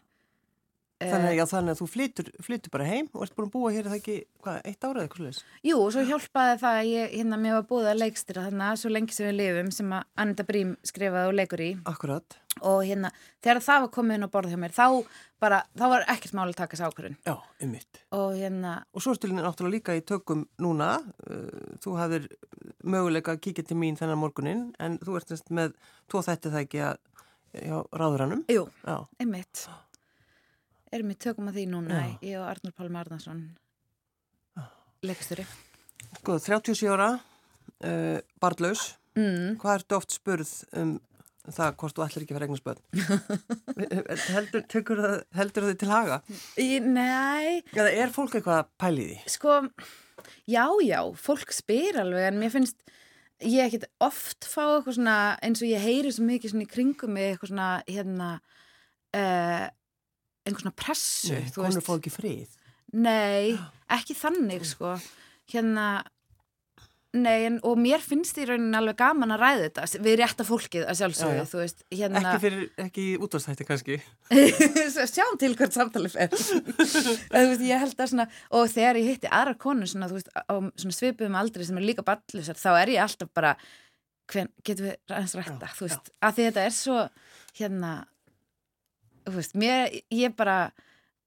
Þannig, 1.10 1.34
já, 1.38 1.44
þannig 1.50 1.72
að 1.74 1.80
þú 1.80 1.86
flytur, 1.92 2.28
flytur 2.46 2.70
bara 2.70 2.84
heim 2.86 3.08
og 3.12 3.22
ert 3.24 3.34
búin 3.36 3.48
að 3.48 3.52
búa 3.56 3.72
hér, 3.74 3.88
það 3.88 3.98
ekki, 3.98 4.16
hvað, 4.44 4.60
eitt 4.70 4.86
árað 4.86 5.02
eitthvað 5.02 5.18
sluðis? 5.22 5.40
Jú, 5.66 5.76
og 5.80 5.92
svo 5.94 6.04
hjálpaði 6.08 6.58
það 6.62 6.78
að 6.78 6.90
ég, 6.90 7.10
hérna, 7.16 7.36
mér 7.42 7.56
var 7.58 7.66
búið 7.70 7.88
að 7.92 8.00
leikstýra 8.02 8.44
þarna 8.46 8.70
svo 8.76 8.92
lengi 8.92 9.12
sem 9.16 9.28
við 9.28 9.36
lifum 9.40 9.70
sem 9.72 9.92
að 9.98 10.02
Anita 10.16 10.46
Brím 10.48 10.76
skrifaði 10.82 11.28
og 11.28 11.36
leikur 11.38 11.60
í 11.64 11.70
Akkurat. 11.84 12.38
og 12.60 12.84
hérna, 12.84 13.10
þegar 13.42 13.62
það 13.62 13.80
var 13.86 13.92
komið 13.96 14.14
inn 14.18 14.26
á 14.26 14.34
borð 14.34 14.52
hjá 14.52 14.58
mér, 14.60 14.74
þá 14.76 14.86
bara, 15.42 15.62
þá 15.74 15.86
var 15.90 16.04
ekkert 16.12 16.34
máli 16.38 16.52
að 16.52 16.60
taka 16.60 16.76
þessi 16.76 16.88
ákvörðun 16.88 17.16
Já, 17.26 17.34
um 17.62 17.70
mitt. 17.72 18.02
og 18.12 18.34
hérna, 18.36 18.84
Og 18.92 19.02
svo 19.02 19.12
ertu 19.16 19.32
náttúrulega 19.32 19.74
líka 19.74 19.96
í 19.96 20.04
tökum 20.06 20.46
núna, 20.60 21.00
uh, 21.26 21.76
þú 21.82 21.96
hafðir 21.98 22.28
möguleika 22.84 23.32
að 23.34 23.40
kíkja 23.48 23.66
til 23.66 23.76
mín 23.80 23.96
þennan 23.98 24.20
erum 30.92 31.12
við 31.12 31.20
tökum 31.26 31.50
að 31.50 31.59
því 31.59 31.66
núna 31.72 32.00
Já. 32.00 32.09
ég 32.28 32.40
og 32.40 32.48
Arnur 32.50 32.74
Pálmi 32.76 33.00
Arnarsson 33.00 33.44
leikstjóri 35.02 35.46
sko, 36.18 36.37
37 36.38 36.90
ára, 36.92 37.09
uh, 37.87 38.18
barnlaus, 38.42 38.92
mm. 39.18 39.57
hvað 39.62 39.81
ertu 39.81 39.98
oft 39.98 40.14
spurð 40.14 40.52
um 40.78 41.00
það 41.42 41.74
hvort 41.81 41.96
þú 41.96 42.05
ætlir 42.05 42.22
ekki 42.24 42.35
að 42.35 42.38
vera 42.38 42.46
eignarspöld? 42.46 42.83
heldur, 44.37 44.62
tekur 44.70 45.02
það, 45.02 45.16
heldur 45.35 45.66
það 45.66 45.76
til 45.81 45.90
haga? 45.90 46.18
Í, 46.55 46.68
Nei, 46.85 47.62
Eða 47.74 47.90
er 47.90 48.14
fólk 48.14 48.37
eitthvað 48.38 48.61
að 48.61 48.70
pæli 48.78 49.09
því? 49.09 49.16
sko 49.35 49.57
já, 50.46 50.64
já, 50.87 51.00
fólk 51.18 51.55
spyr 51.55 51.98
alveg 52.05 52.28
en 52.28 52.38
mér 52.38 52.55
finnst 52.55 52.78
ég 53.42 53.66
ekkit 53.66 53.88
oft 54.02 54.46
fá 54.46 54.62
eitthvað 54.68 55.00
svona 55.00 55.18
eins 55.42 55.62
og 55.64 55.72
ég 55.72 55.83
heyri 55.83 56.14
svo 56.14 56.28
mikið 56.28 56.55
svona 56.55 56.68
í 56.68 56.70
kringum 56.70 57.16
mig 57.16 57.33
eitthvað 57.33 57.50
svona 57.50 57.70
hérna 57.88 58.28
uh, 59.18 59.66
einhver 60.46 60.64
svona 60.64 60.74
pressu 60.78 61.35
Nei, 61.37 61.50
konur 61.55 61.76
veist. 61.76 61.87
fá 61.87 61.94
ekki 61.98 62.12
frið. 62.14 62.57
Nei, 62.92 63.52
ekki 63.98 64.16
þannig 64.18 64.66
sko 64.68 64.96
hérna 65.52 65.87
Nei, 67.12 67.42
en, 67.44 67.59
og 67.68 67.74
mér 67.76 68.00
finnst 68.00 68.38
í 68.40 68.44
rauninni 68.48 68.72
alveg 68.78 68.96
gaman 68.96 69.35
að 69.35 69.42
ræða 69.42 69.64
þetta 69.66 69.98
við 70.07 70.14
rétta 70.16 70.44
fólkið 70.48 70.87
að 70.88 70.96
sjálfsögðu, 70.96 71.35
Já, 71.35 71.42
já. 71.42 71.48
þú 71.50 71.59
veist 71.61 71.83
hérna, 71.92 72.22
Ekki 72.22 72.40
fyrir, 72.40 72.62
ekki 72.87 73.05
útvarstætti 73.26 73.66
kannski. 73.68 73.98
sjáum 75.12 75.37
til 75.42 75.50
hvert 75.59 75.76
samtali 75.76 76.09
fer 76.09 76.33
þú 76.38 77.42
veist, 77.50 77.66
ég 77.68 77.83
held 77.85 78.00
að 78.00 78.09
svona 78.14 78.26
og 78.57 78.72
þegar 78.72 79.00
ég 79.02 79.11
hitti 79.11 79.28
aðrar 79.28 79.59
konur 79.61 79.92
svona, 79.92 80.09
veist, 80.09 80.33
á 80.33 80.57
svipuðum 80.88 81.37
aldri 81.42 81.68
sem 81.68 81.76
er 81.83 81.85
líka 81.90 82.07
ballusar, 82.07 82.57
þá 82.57 82.70
er 82.81 82.94
ég 82.94 83.05
alltaf 83.05 83.28
bara 83.37 83.52
hvern, 84.33 84.48
getum 84.64 84.88
við 84.88 84.96
aðeins 85.12 85.37
rætta 85.37 85.68
Já, 85.68 85.76
þú 85.83 85.88
veist, 85.90 86.12
að 86.24 86.38
því 86.38 86.48
þetta 86.48 86.64
er 86.64 86.76
svo 86.81 86.98
hérna 87.61 87.92
veist, 89.30 89.54
mér, 89.54 89.90
ég 90.11 90.35
bara 90.37 90.72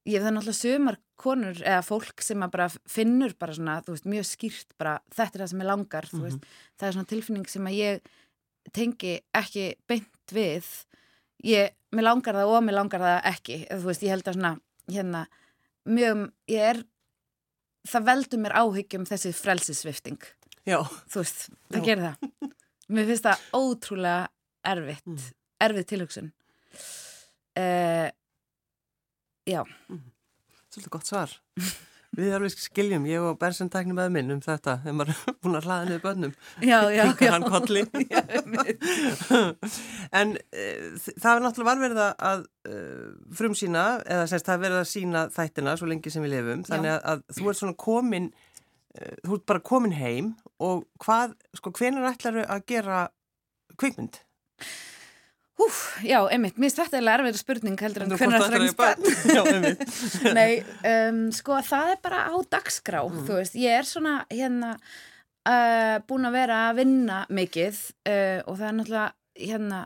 ég 0.05 0.21
það 0.21 0.27
er 0.27 0.33
náttúrulega 0.35 0.59
sumar 0.59 0.97
konur 1.17 1.61
eða 1.63 1.81
fólk 1.85 2.21
sem 2.21 2.43
að 2.43 2.51
bara 2.51 2.67
finnur 2.91 3.33
bara 3.39 3.53
svona, 3.55 3.77
þú 3.85 3.95
veist, 3.95 4.05
mjög 4.11 4.25
skýrt 4.27 4.75
bara 4.77 4.97
þetta 5.15 5.37
er 5.39 5.43
það 5.45 5.49
sem 5.53 5.61
ég 5.63 5.69
langar, 5.69 6.05
þú 6.11 6.19
veist, 6.25 6.45
það 6.77 6.87
er 6.87 6.93
svona 6.97 7.09
tilfinning 7.13 7.47
sem 7.49 7.65
að 7.71 7.77
ég 7.79 8.09
tengi 8.75 9.13
ekki 9.33 9.65
beint 9.87 10.33
við. 10.35 10.65
Ég, 11.45 11.71
mér 11.93 12.03
langar 12.09 12.33
það 12.35 12.51
og 12.57 12.63
mér 12.65 12.73
langar 12.79 12.99
það 13.05 13.17
ekki. 13.31 13.57
Þú 13.69 13.85
veist, 13.85 14.03
ég 14.03 14.09
held 14.15 14.27
að 14.27 14.37
svona 14.39 14.53
hérna, 14.91 15.23
mjög, 15.85 16.23
ég 16.49 16.59
er 16.73 16.83
það 17.85 18.05
veldur 18.11 18.39
mér 18.41 18.55
áhyggjum 18.57 19.05
þessi 19.09 19.33
frelsisvifting, 19.37 20.21
Já, 20.65 20.79
þú 21.13 21.21
veist 21.21 21.43
það 21.69 21.77
Já. 21.77 21.85
gerir 21.85 22.05
það, 22.05 22.29
mér 22.97 23.05
finnst 23.11 23.27
það 23.27 23.43
ótrúlega 23.53 24.27
erfitt, 24.65 25.05
Mm. 25.05 25.27
erfið 25.61 25.85
tilhugsun 25.91 26.31
uh, 27.59 28.07
já 29.45 29.61
svolítið 30.75 30.93
gott 30.95 31.09
svar. 31.09 31.35
Við 32.15 32.31
alveg 32.31 32.53
skiljum, 32.55 33.03
ég 33.09 33.19
og 33.27 33.35
Benson 33.41 33.67
tæknum 33.67 33.97
með 33.99 34.13
minn 34.15 34.31
um 34.37 34.39
þetta, 34.39 34.77
þegar 34.85 34.93
maður 34.95 35.09
er 35.11 35.33
búin 35.43 35.57
að 35.57 35.65
hlaða 35.67 35.87
niður 35.89 36.03
bönnum. 36.05 36.35
já, 36.63 36.77
já, 36.95 36.97
já. 37.03 37.11
en 40.21 40.31
uh, 40.37 40.85
það 41.09 41.27
er 41.33 41.43
náttúrulega 41.43 41.73
varverið 41.73 41.99
að 42.05 42.45
uh, 42.71 43.09
frumsýna, 43.35 43.83
eða 44.07 44.29
semst 44.31 44.47
það 44.47 44.55
er 44.55 44.63
verið 44.63 44.79
að 44.79 44.87
sína 44.93 45.25
þættina 45.35 45.75
svo 45.75 45.91
lengi 45.91 46.15
sem 46.15 46.23
við 46.23 46.37
lifum, 46.37 46.63
þannig 46.69 46.95
að, 46.95 47.03
að 47.11 47.19
þú 47.35 47.51
ert 47.51 47.61
svona 47.61 47.79
komin, 47.83 48.31
þú 48.95 49.35
ert 49.35 49.47
bara 49.51 49.67
komin 49.73 49.99
heim 49.99 50.31
og 50.63 50.87
hvað, 51.03 51.35
sko, 51.59 51.75
hvenær 51.75 52.13
ætlar 52.13 52.39
að 52.45 52.63
gera 52.71 53.03
kvikmynd? 53.75 54.23
Húf, 55.55 55.75
já, 56.03 56.17
einmitt, 56.27 56.57
mér 56.59 56.67
finnst 56.67 56.79
þetta 56.81 56.97
eiginlega 56.99 57.21
erfið 57.23 57.37
spurning 57.39 57.79
heldur 57.79 58.03
en 58.03 58.09
hvernig 58.11 58.41
það 58.43 58.55
er 58.57 59.35
Já, 59.37 59.43
einmitt. 59.53 59.83
Nei, 60.37 60.51
um, 60.91 61.19
sko 61.31 61.59
það 61.63 61.91
er 61.93 61.99
bara 62.03 62.23
á 62.27 62.35
dagskrá, 62.51 63.03
Mm. 63.07 63.21
þú 63.29 63.37
veist, 63.39 63.55
ég 63.55 63.77
er 63.79 63.87
svona 63.87 64.15
hérna 64.29 64.73
uh, 64.75 65.97
búin 66.09 66.27
að 66.27 66.35
vera 66.41 66.57
að 66.69 66.81
vinna 66.81 67.21
mikið 67.31 67.79
uh, 68.09 68.39
og 68.49 68.57
það 68.59 68.67
er 68.67 68.75
náttúrulega 68.81 69.07
hérna 69.45 69.79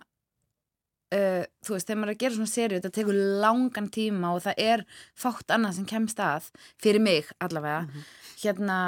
uh, 1.13 1.43
þú 1.65 1.75
veist, 1.77 1.88
þegar 1.89 1.99
maður 2.01 2.10
er 2.10 2.15
að 2.17 2.21
gera 2.25 2.38
svona 2.39 2.53
sériu 2.55 2.79
þetta 2.79 2.93
tekur 2.97 3.19
langan 3.45 3.91
tíma 3.93 4.34
og 4.36 4.43
það 4.47 4.63
er 4.65 4.84
fátt 5.21 5.53
annað 5.55 5.77
sem 5.79 5.88
kemst 5.93 6.19
að 6.23 6.49
fyrir 6.82 7.01
mig 7.05 7.29
allavega, 7.45 7.86
Mhm. 7.86 8.10
hérna 8.41 8.79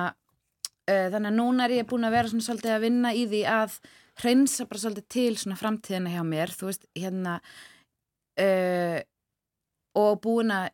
uh, 0.90 1.08
þannig 1.14 1.30
að 1.30 1.38
núna 1.38 1.66
er 1.70 1.78
ég 1.82 1.90
búin 1.94 2.10
að 2.10 2.18
vera 2.18 2.28
svona 2.34 2.48
svolítið 2.50 2.74
að 2.80 2.86
vinna 2.90 3.14
í 3.14 3.28
því 3.30 3.46
að 3.54 3.80
hreinsa 4.20 4.68
bara 4.70 4.82
svolítið 4.84 5.08
til 5.16 5.32
svona 5.40 5.58
framtíðina 5.60 6.12
hjá 6.14 6.22
mér, 6.28 6.54
þú 6.56 6.70
veist, 6.70 6.86
hérna 6.98 7.40
uh, 8.42 9.00
og 10.02 10.22
búin 10.24 10.54
að 10.56 10.70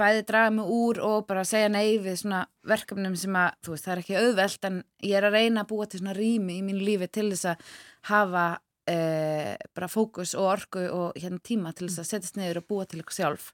bæði 0.00 0.24
draga 0.28 0.52
mig 0.54 0.70
úr 0.72 1.00
og 1.04 1.26
bara 1.28 1.44
segja 1.44 1.68
nei 1.72 1.98
við 2.00 2.22
svona 2.22 2.40
verkefnum 2.68 3.16
sem 3.18 3.36
að, 3.36 3.58
þú 3.64 3.74
veist, 3.74 3.86
það 3.86 3.92
er 3.92 4.02
ekki 4.02 4.18
auðvelt 4.20 4.66
en 4.70 4.80
ég 5.04 5.18
er 5.18 5.28
að 5.28 5.36
reyna 5.36 5.64
að 5.64 5.70
búa 5.72 5.86
til 5.90 6.00
svona 6.00 6.16
rými 6.16 6.56
í 6.56 6.64
mínu 6.64 6.84
lífi 6.86 7.10
til 7.12 7.26
þess 7.32 7.50
að 7.52 7.64
hafa 8.08 8.44
uh, 8.56 9.54
bara 9.76 9.90
fókus 9.92 10.34
og 10.38 10.48
orku 10.54 10.86
og 10.88 11.20
hérna 11.20 11.42
tíma 11.44 11.74
til 11.76 11.90
þess 11.90 12.04
að 12.04 12.10
setjast 12.14 12.40
niður 12.40 12.62
og 12.62 12.70
búa 12.72 12.88
til 12.88 13.02
eitthvað 13.02 13.18
sjálf. 13.18 13.50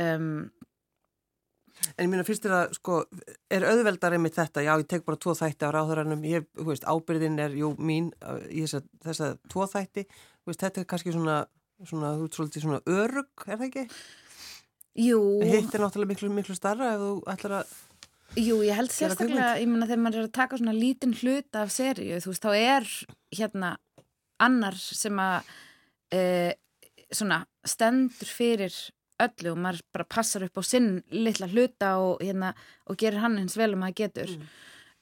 Um, 0.00 0.48
En 1.96 2.06
ég 2.06 2.10
minna 2.12 2.24
fyrst 2.26 2.46
er 2.48 2.54
að, 2.56 2.74
sko, 2.78 3.02
er 3.52 3.66
auðveldar 3.68 4.16
einmitt 4.16 4.38
þetta, 4.38 4.64
já, 4.64 4.72
ég 4.80 4.88
tek 4.88 5.04
bara 5.08 5.20
tvo 5.20 5.34
þætti 5.36 5.68
á 5.68 5.74
ráðurannum, 5.74 6.24
ég, 6.28 6.46
þú 6.58 6.68
veist, 6.70 6.88
ábyrðin 6.88 7.40
er, 7.44 7.56
jú, 7.58 7.72
mín, 7.78 8.10
uh, 8.24 8.40
í 8.48 8.64
þessa, 8.64 8.82
þessa 9.04 9.30
tvo 9.52 9.68
þætti, 9.70 10.06
þú 10.08 10.52
veist, 10.52 10.64
þetta 10.64 10.82
er 10.82 10.90
kannski 10.92 11.14
svona, 11.14 11.38
svona, 11.84 12.16
þú 12.18 12.28
ert 12.28 12.38
svolítið 12.40 12.66
svona 12.66 12.82
örug, 12.88 13.46
er 13.46 13.56
það 13.58 13.68
ekki? 13.68 13.86
Jú, 15.02 15.22
Hitt 15.48 15.72
er 15.72 15.84
náttúrulega 15.84 16.12
miklu, 16.12 16.28
miklu 16.32 16.56
starra 16.56 16.94
ef 16.94 17.00
þú 17.00 17.14
ætlar 17.32 17.58
að 17.62 17.80
Jú, 18.32 18.62
ég 18.64 18.76
held 18.76 18.92
sérstaklega, 18.92 19.58
ég 19.60 19.68
meina 19.68 19.84
þegar 19.84 20.00
maður 20.00 20.22
er 20.22 20.26
að 20.28 20.36
taka 20.38 20.56
svona 20.56 20.72
lítinn 20.72 21.12
hluta 21.18 21.66
af 21.66 21.72
seríu, 21.74 22.16
þú 22.24 22.30
veist, 22.32 22.46
þá 22.46 22.52
er 22.56 22.86
hérna 23.36 23.72
annar 24.40 24.78
sem 24.80 25.18
að 25.20 25.50
e, 26.16 26.22
svona 27.12 27.42
stendur 27.68 28.30
fyrir 28.32 28.72
öllu 29.26 29.54
og 29.54 29.58
maður 29.64 29.82
bara 29.94 30.08
passar 30.16 30.46
upp 30.46 30.58
á 30.58 30.62
sinn 30.66 31.02
litla 31.10 31.48
hluta 31.50 31.96
og 32.02 32.22
hérna 32.22 32.52
og 32.86 32.98
gerir 33.00 33.22
hann 33.22 33.38
eins 33.40 33.56
vel 33.58 33.72
um 33.76 33.84
að 33.86 33.98
getur 34.02 34.30
mm. 34.36 34.46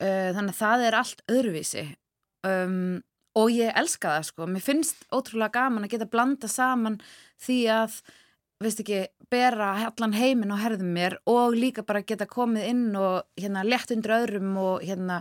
uh, 0.04 0.30
þannig 0.36 0.54
að 0.54 0.60
það 0.62 0.86
er 0.86 0.98
allt 1.00 1.22
öðruvísi 1.30 1.86
um, 2.46 2.98
og 3.38 3.52
ég 3.54 3.76
elska 3.78 4.16
það 4.16 4.26
sko, 4.30 4.48
mér 4.50 4.64
finnst 4.64 5.04
ótrúlega 5.14 5.54
gaman 5.60 5.86
að 5.86 5.94
geta 5.94 6.10
blanda 6.10 6.50
saman 6.50 6.98
því 7.40 7.60
að 7.74 8.00
veist 8.60 8.82
ekki, 8.82 9.04
bera 9.32 9.70
allan 9.88 10.16
heiminn 10.16 10.52
á 10.52 10.58
herðum 10.60 10.90
mér 10.92 11.16
og 11.30 11.54
líka 11.56 11.84
bara 11.86 12.02
geta 12.04 12.26
komið 12.28 12.66
inn 12.68 12.88
og 12.98 13.22
hérna 13.40 13.62
lett 13.64 13.92
undir 13.94 14.16
öðrum 14.18 14.50
og 14.60 14.84
hérna 14.84 15.20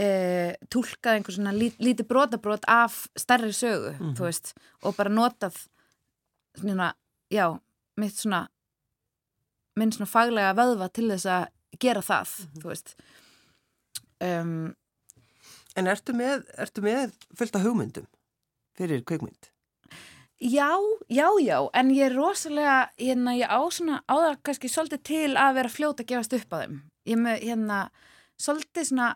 e, 0.00 0.54
tólkað 0.72 1.18
einhver 1.18 1.36
svona 1.36 1.52
lí, 1.56 1.72
lítið 1.82 2.08
brotabrót 2.08 2.64
af 2.70 3.04
stærri 3.18 3.52
sögu, 3.52 3.92
mm 3.92 3.98
-hmm. 3.98 4.16
þú 4.16 4.24
veist 4.24 4.54
og 4.82 4.96
bara 4.96 5.10
notað 5.10 5.56
svona, 6.56 6.94
já, 7.30 7.58
mitt 7.96 8.16
svona 8.16 8.46
minn 9.76 9.92
svona 9.92 10.08
faglega 10.08 10.56
vöðva 10.56 10.88
til 10.88 11.10
þess 11.10 11.26
að 11.26 11.46
gera 11.80 12.00
það, 12.00 12.26
mm 12.38 12.46
-hmm. 12.46 12.60
þú 12.62 12.68
veist 12.68 12.96
um, 14.20 14.74
En 15.76 15.86
ertu 15.86 16.14
með, 16.16 16.46
ertu 16.56 16.80
með 16.80 17.12
fylgta 17.36 17.60
hugmyndum 17.60 18.06
fyrir 18.76 19.04
kveikmynd? 19.04 19.50
Já, 20.36 20.76
já, 21.08 21.28
já, 21.40 21.70
en 21.72 21.90
ég 21.90 22.10
er 22.10 22.16
rosalega, 22.16 22.90
hérna, 23.00 23.32
ég 23.36 23.48
á 23.48 23.60
svona, 23.72 24.02
á 24.04 24.14
það 24.20 24.34
kannski 24.44 24.68
svolítið 24.68 25.02
til 25.08 25.36
að 25.40 25.54
vera 25.56 25.72
fljóta 25.72 26.04
að 26.04 26.10
gefast 26.10 26.34
upp 26.36 26.52
á 26.52 26.56
þeim. 26.60 26.74
Ég 27.08 27.20
með, 27.20 27.38
hérna, 27.40 27.78
svolítið 28.36 28.88
svona 28.90 29.06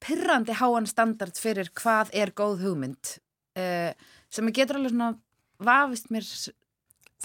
pyrrandi 0.00 0.56
háan 0.56 0.88
standard 0.88 1.36
fyrir 1.36 1.68
hvað 1.76 2.14
er 2.16 2.32
góð 2.32 2.64
hugmynd, 2.64 3.18
uh, 3.60 3.92
sem 4.32 4.48
ég 4.48 4.56
getur 4.56 4.80
alveg 4.80 4.94
svona 4.94 5.10
vafist 5.60 6.08
mér, 6.08 6.24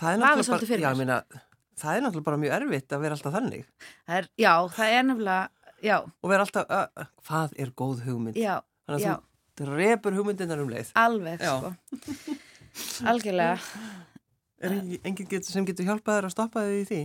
vafist 0.01 0.49
svolítið 0.49 0.71
fyrir 0.73 0.83
mér. 0.83 0.87
Já, 0.87 0.99
minna, 0.99 1.43
það 1.79 1.97
er 1.97 2.05
náttúrulega 2.05 2.27
bara 2.29 2.41
mjög 2.41 2.55
erfitt 2.59 2.95
að 2.95 3.05
vera 3.05 3.17
alltaf 3.17 3.35
þannig. 3.35 3.67
Það 4.05 4.17
er, 4.21 4.29
já, 4.45 4.53
það 4.77 4.95
er 4.95 5.05
nefnilega, 5.09 5.71
já. 5.85 5.95
Og 6.03 6.33
vera 6.33 6.47
alltaf, 6.47 6.73
uh, 6.79 7.11
hvað 7.27 7.55
er 7.65 7.71
góð 7.83 8.03
hugmynd? 8.07 8.39
Já, 8.39 8.55
Þannig 8.85 9.07
að 9.09 9.15
þú 9.15 9.65
drefur 9.65 10.17
hugmyndinar 10.19 10.61
um 10.61 10.71
leið. 10.73 10.91
Alveg, 10.99 11.41
sko. 11.41 11.71
Algjörlega. 13.09 13.55
Er 14.65 14.75
enginn 15.05 15.29
get, 15.29 15.47
sem 15.47 15.65
getur 15.67 15.87
hjálpað 15.87 16.19
þér 16.19 16.27
að 16.29 16.33
stoppa 16.33 16.63
þig 16.65 16.77
í 16.79 16.85
því? 16.89 17.01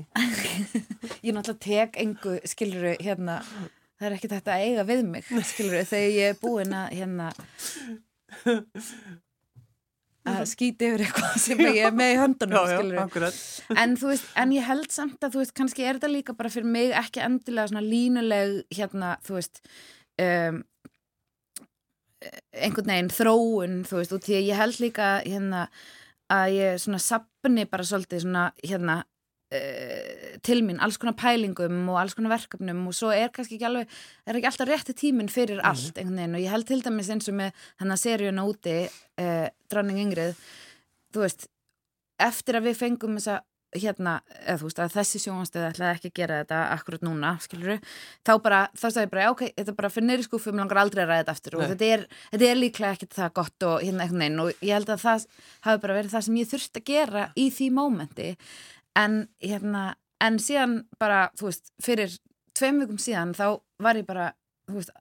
Ég 1.26 1.34
náttúrulega 1.36 1.62
tek 1.64 1.98
engu, 2.00 2.36
skiluru, 2.48 2.92
hérna, 3.02 3.40
það 3.98 4.06
er 4.08 4.16
ekki 4.16 4.30
þetta 4.32 4.54
að 4.54 4.66
eiga 4.66 4.84
við 4.88 5.02
mig, 5.08 5.32
skiluru, 5.50 5.82
þegar 5.90 6.14
ég 6.16 6.30
er 6.32 6.38
búin 6.40 6.76
að, 6.76 6.94
hérna, 6.96 7.26
að 10.38 10.48
skýti 10.50 10.88
yfir 10.88 11.04
eitthvað 11.06 11.36
sem 11.42 11.62
ég 11.66 11.78
er 11.88 11.94
með 11.96 12.12
í 12.14 12.18
höndunum. 12.20 12.56
En 13.82 13.94
þú 14.00 14.10
veist, 14.12 14.26
en 14.42 14.54
ég 14.56 14.66
held 14.66 14.90
samt 14.94 15.24
að, 15.24 15.34
þú 15.34 15.42
veist, 15.42 15.54
kannski 15.58 15.86
er 15.86 15.98
þetta 15.98 16.12
líka 16.12 16.36
bara 16.38 16.52
fyrir 16.52 16.70
mig 16.70 16.94
ekki 16.98 17.22
endilega 17.26 17.70
svona 17.72 17.84
línuleg, 17.86 18.56
hérna, 18.76 19.14
þú 19.26 19.38
veist, 19.38 19.62
um, 20.24 20.60
einhvern 22.56 22.92
veginn 22.92 23.14
þróun, 23.16 23.78
þú 23.88 24.00
veist, 24.00 24.16
og 24.16 24.24
því 24.26 24.42
ég 24.42 24.60
held 24.60 24.80
líka, 24.82 25.12
hérna, 25.26 25.66
að 26.30 26.56
ég 26.58 26.82
svona 26.82 27.02
sapni 27.02 27.66
bara 27.70 27.86
svolítið 27.86 28.24
svona, 28.26 28.48
hérna, 28.62 29.00
uh, 29.56 29.99
til 30.46 30.60
mín, 30.66 30.80
alls 30.82 30.98
konar 31.00 31.16
pælingum 31.20 31.82
og 31.92 32.00
alls 32.02 32.16
konar 32.18 32.34
verkefnum 32.34 32.86
og 32.90 32.96
svo 32.96 33.12
er 33.14 33.32
kannski 33.34 33.58
ekki 33.58 33.68
alveg, 33.68 34.00
er 34.26 34.38
ekki 34.38 34.50
alltaf 34.50 34.70
rétti 34.70 34.96
tíminn 34.96 35.30
fyrir 35.32 35.62
allt, 35.66 35.94
einhvern 35.94 36.18
veginn, 36.22 36.38
og 36.38 36.44
ég 36.44 36.54
held 36.54 36.68
til 36.68 36.82
dæmis 36.84 37.12
eins 37.12 37.30
og 37.30 37.38
með 37.42 37.68
hann 37.82 37.94
að 37.94 38.02
seríuna 38.04 38.46
úti, 38.48 38.76
uh, 39.20 39.46
Dranning 39.72 40.02
Ingrið, 40.04 40.34
þú 41.14 41.24
veist, 41.26 41.48
eftir 42.20 42.60
að 42.60 42.70
við 42.70 42.82
fengum 42.82 43.16
þessa 43.18 43.40
hérna, 43.76 44.16
eða 44.42 44.58
þú 44.60 44.68
veist 44.68 44.80
að 44.82 44.94
þessi 44.96 45.20
sjónastöð 45.22 45.66
ætlaði 45.68 45.96
ekki 45.96 46.10
að 46.10 46.16
gera 46.18 46.38
þetta 46.40 46.60
akkurat 46.74 47.04
núna 47.06 47.30
skiluru, 47.42 47.76
þá 48.26 48.32
bara, 48.42 48.60
þá 48.74 48.86
sagði 48.86 49.04
ég 49.04 49.12
bara 49.12 49.28
ok, 49.30 49.44
þetta 49.58 49.74
bara 49.78 49.90
fyrir 49.94 50.08
neyri 50.08 50.26
skúfum, 50.26 50.58
langar 50.58 50.80
aldrei 50.82 51.04
að 51.04 51.10
ræða 51.12 51.20
þetta 51.20 51.34
aftur. 51.36 51.58
Og 51.58 51.72
þetta 51.74 51.90
er, 51.94 52.04
þetta 52.32 52.48
er 52.48 52.58
líklega 52.58 52.96
ekki 52.96 53.10
það 53.14 53.32
gott 53.38 53.66
og 53.68 53.76
hérna 53.84 54.04
einhvern 54.06 54.24
veginn. 54.24 54.42
Og 54.42 54.66
ég 54.66 54.74
held 54.74 54.90
að 54.90 55.04
það 55.04 55.26
hafi 55.68 55.82
bara 55.84 55.98
verið 56.00 56.16
það 56.16 56.26
sem 56.26 56.40
ég 56.40 56.50
þurfti 56.50 56.82
að 56.82 56.90
gera 56.90 57.24
í 57.38 57.46
því 57.54 57.70
mómenti. 57.78 58.30
En 58.98 59.20
hérna, 59.44 59.84
en 60.20 60.40
síðan 60.42 60.80
bara, 61.00 61.28
þú 61.38 61.50
veist, 61.50 61.72
fyrir 61.82 62.16
tveim 62.56 62.80
vikum 62.82 62.98
síðan 63.00 63.34
þá 63.36 63.46
var 63.82 64.00
ég 64.00 64.08
bara 64.08 64.32
þú 64.68 64.80
veist, 64.80 64.92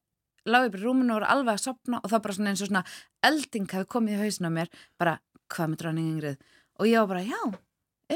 lág 0.49 0.67
ég 0.67 0.75
bara 0.75 0.81
í 0.81 0.85
rúminu 0.85 1.15
og 1.15 1.21
var 1.21 1.31
alveg 1.33 1.57
að 1.57 1.65
sopna 1.65 1.99
og 2.03 2.11
þá 2.11 2.17
bara 2.19 2.37
svona 2.37 2.53
eins 2.53 2.63
og 2.63 2.71
svona 2.71 2.85
elding 3.29 3.67
hafi 3.73 3.89
komið 3.89 4.15
í 4.15 4.21
hausinu 4.23 4.51
á 4.51 4.57
mér, 4.59 4.71
bara 4.99 5.17
hvað 5.49 5.73
með 5.73 5.83
dranning 5.83 6.13
yngrið 6.13 6.39
og 6.79 6.87
ég 6.89 7.03
var 7.03 7.11
bara, 7.11 7.25
já, 7.27 7.41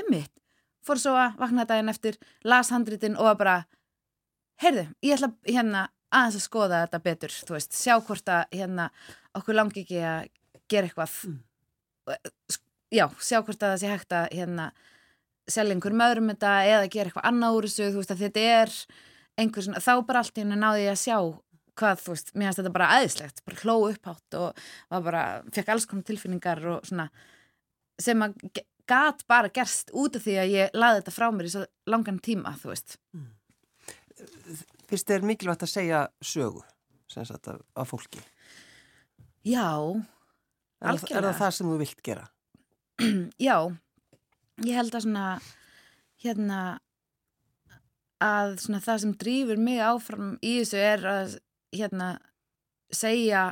ummitt 0.03 0.31
fór 0.83 0.99
svo 0.99 1.15
að 1.17 1.37
vakna 1.39 1.65
daginn 1.67 1.91
eftir 1.91 2.19
las 2.47 2.71
handritin 2.73 3.17
og 3.17 3.29
var 3.31 3.39
bara 3.39 3.57
heyrðu, 4.63 4.87
ég 5.03 5.17
ætla 5.17 5.31
hérna 5.47 5.87
aðeins 6.13 6.37
að 6.37 6.45
skoða 6.45 6.81
þetta 6.83 7.01
betur, 7.07 7.35
þú 7.47 7.55
veist, 7.55 7.77
sjá 7.77 7.95
hvort 7.97 8.29
að 8.29 8.43
hérna 8.53 8.89
okkur 9.37 9.57
langi 9.57 9.83
ekki 9.83 10.01
að 10.05 10.27
gera 10.69 10.89
eitthvað. 10.89 11.15
Mm. 11.27 11.39
já, 12.93 13.05
sjá 13.17 13.39
hvort 13.41 13.63
að 13.63 13.73
það 13.73 13.79
sé 13.81 13.91
hægt 13.93 14.15
að 14.17 14.27
hérna 14.37 14.67
selja 15.49 15.75
einhverjum 15.75 16.03
öðrum 16.05 16.29
þetta 16.33 16.51
eða 16.69 16.89
gera 16.93 17.09
eitthvað 17.11 17.27
annað 17.29 17.55
úr 17.57 17.67
þessu, 17.67 17.87
þú 17.93 18.01
veist, 18.01 18.11
að 18.15 18.21
þetta 18.27 18.43
er 18.59 18.75
einhver 19.43 19.65
svona, 19.65 19.81
þá 19.83 19.93
bara 20.07 20.19
allt 20.23 20.37
í 20.37 20.43
hennu 20.43 20.55
náði 20.61 20.83
ég 20.85 20.93
að 20.93 21.01
sjá 21.03 21.17
hvað, 21.73 22.03
þú 22.03 22.11
veist, 22.13 22.27
mér 22.37 22.47
finnst 22.51 22.59
þetta 22.61 22.73
bara 22.75 22.89
aðeinslegt, 22.97 23.41
bara 23.47 23.61
hló 23.63 23.75
upphátt 23.89 24.37
og 24.37 24.59
var 24.93 25.01
bara, 25.07 25.23
fekk 25.55 25.71
alls 25.73 25.87
konar 25.89 26.05
tilfinningar 26.05 26.61
og 26.75 26.85
svona 26.85 27.07
sem 28.01 28.21
að 28.25 28.35
gat 28.89 29.23
bara 29.31 29.49
gerst 29.53 29.89
út 29.95 30.15
af 30.19 30.23
því 30.25 30.35
að 30.43 30.53
ég 30.53 30.73
laði 30.77 30.99
þetta 31.01 31.15
frá 31.15 31.27
mér 31.33 31.47
í 31.49 31.53
svo 31.55 31.63
langan 31.89 32.19
tíma, 32.21 32.51
þú 32.61 32.71
veist. 32.73 32.97
Fyrst 34.89 35.09
er 35.15 35.23
mikilvægt 35.25 35.63
að 35.65 35.71
segja 35.71 36.01
sögu, 36.23 36.61
sem 37.11 37.25
sagt, 37.25 37.47
af, 37.49 37.61
af 37.79 37.89
fólki. 37.93 38.21
Já, 39.47 39.69
Er, 40.83 40.89
það- 40.89 40.93
er 40.93 40.93
Algjörlega. 40.93 41.31
það 41.31 41.39
það 41.39 41.51
sem 41.57 41.67
þú 41.71 41.77
vilt 41.79 42.01
gera? 42.03 42.25
já, 43.47 43.55
ég 44.61 44.77
held 44.77 44.93
að 44.93 45.05
svona, 45.07 45.27
hérna, 46.23 46.59
að 48.23 48.57
svona 48.63 48.81
það 48.83 49.01
sem 49.03 49.17
drýfur 49.23 49.59
mig 49.61 49.81
áfram 49.83 50.35
í 50.41 50.59
þessu 50.61 50.81
er 50.81 51.07
að, 51.09 51.35
hérna, 51.73 52.09
segja 52.93 53.47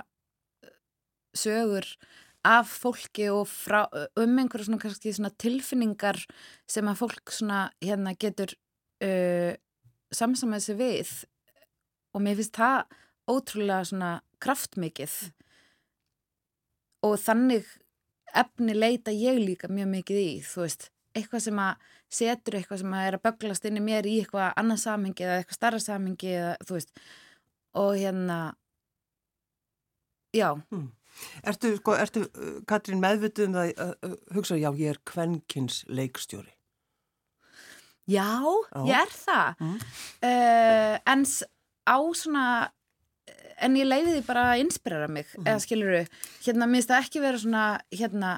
sögur 1.38 1.88
af 2.46 2.70
fólki 2.82 3.28
og 3.30 3.46
frá, 3.50 3.86
um 4.18 4.40
einhverja 4.42 4.68
svona 4.68 4.82
kannski 4.82 5.14
svona 5.14 5.34
tilfinningar 5.42 6.20
sem 6.70 6.88
að 6.90 7.04
fólk 7.04 7.34
svona 7.34 7.68
hérna 7.84 8.16
getur 8.18 8.54
uh, 9.06 9.54
samsamað 10.14 10.66
sig 10.66 10.80
við. 10.80 11.12
Og 12.12 12.24
mér 12.26 12.40
finnst 12.40 12.58
það 12.58 12.98
ótrúlega 13.32 13.86
svona 13.88 14.12
kraftmikið. 14.42 15.14
Og 17.06 17.16
þannig 17.22 17.70
efni 18.36 18.74
leita 18.78 19.12
ég 19.12 19.40
líka 19.42 19.68
mjög 19.72 19.88
mikið 19.96 20.18
í, 20.22 20.32
þú 20.46 20.62
veist, 20.66 20.90
eitthvað 21.16 21.42
sem 21.48 21.60
að 21.60 21.90
setur 22.12 22.56
eitthvað 22.60 22.80
sem 22.84 22.94
að 22.96 23.08
er 23.08 23.18
að 23.18 23.24
böglast 23.28 23.66
inn 23.68 23.78
í 23.78 23.84
mér 23.84 24.08
í 24.08 24.18
eitthvað 24.22 24.54
annað 24.60 24.80
samhengi 24.86 25.24
eða 25.26 25.38
eitthvað 25.42 25.58
starra 25.60 25.80
samhengi 25.80 26.32
eða 26.38 26.56
þú 26.68 26.78
veist, 26.78 26.92
og 27.76 27.94
hérna, 28.00 28.40
já, 30.36 30.50
Ertu, 31.44 31.74
sko, 31.76 31.92
ertu, 32.00 32.22
uh, 32.40 32.62
Katrín, 32.66 33.02
meðvituð 33.04 33.50
um 33.50 33.56
það 33.58 33.72
að 33.84 34.14
hugsa, 34.32 34.56
já, 34.56 34.70
ég 34.80 34.94
er 34.94 35.00
kvenkins 35.06 35.82
leikstjóri. 35.92 36.54
já, 38.08 38.30
Já. 38.72 38.86
ég 38.88 38.96
er 38.96 39.12
það, 39.12 39.56
Mm. 39.60 39.76
uh, 40.24 40.96
en 41.06 41.26
á 41.88 41.98
svona, 42.16 42.72
en 43.58 43.76
ég 43.80 43.88
leiði 43.88 44.18
því 44.18 44.22
bara 44.28 44.46
að 44.52 44.64
inspirera 44.66 45.10
mig, 45.12 45.30
eða 45.44 45.58
skilur 45.64 45.98
hérna, 46.46 46.68
minnst 46.70 46.92
það 46.92 47.06
ekki 47.06 47.24
vera 47.24 47.42
svona, 47.42 47.66
hérna, 47.96 48.32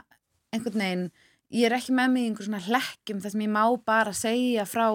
einhvern 0.53 0.83
veginn, 0.83 1.05
ég 1.53 1.67
er 1.67 1.75
ekki 1.77 1.95
með 1.97 2.13
mig 2.13 2.25
í 2.25 2.29
einhver 2.31 2.47
svona 2.47 2.63
hlekkjum 2.67 3.21
þar 3.23 3.35
sem 3.35 3.45
ég 3.45 3.53
má 3.53 3.63
bara 3.85 4.15
segja 4.17 4.65
frá 4.69 4.87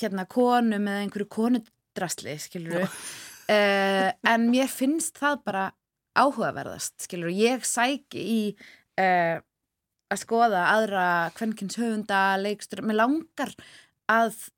hérna 0.00 0.24
konum 0.30 0.88
eða 0.88 1.04
einhverju 1.04 1.28
konudrasli, 1.36 2.38
skilur 2.40 2.86
uh, 2.86 4.08
en 4.32 4.48
mér 4.52 4.70
finnst 4.72 5.20
það 5.20 5.44
bara 5.50 5.66
áhugaverðast, 6.20 6.96
skilur 7.04 7.32
ég 7.34 7.66
sæki 7.68 8.22
í 8.22 8.40
uh, 9.00 9.38
að 10.10 10.22
skoða 10.24 10.64
aðra 10.72 11.04
kvenkins 11.36 11.78
höfunda, 11.78 12.38
leikstur, 12.40 12.82
mér 12.82 13.02
langar 13.04 13.52
að 14.10 14.48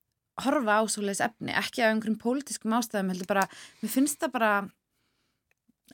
horfa 0.43 0.79
á 0.81 0.83
svoleiðis 0.89 1.25
efni, 1.27 1.53
ekki 1.53 1.83
af 1.83 1.93
einhverjum 1.93 2.21
pólitískum 2.23 2.73
ástæðum, 2.79 3.13
heldur 3.13 3.29
bara, 3.29 3.49
mér 3.83 3.93
finnst 3.93 4.23
það 4.23 4.33
bara 4.39 4.53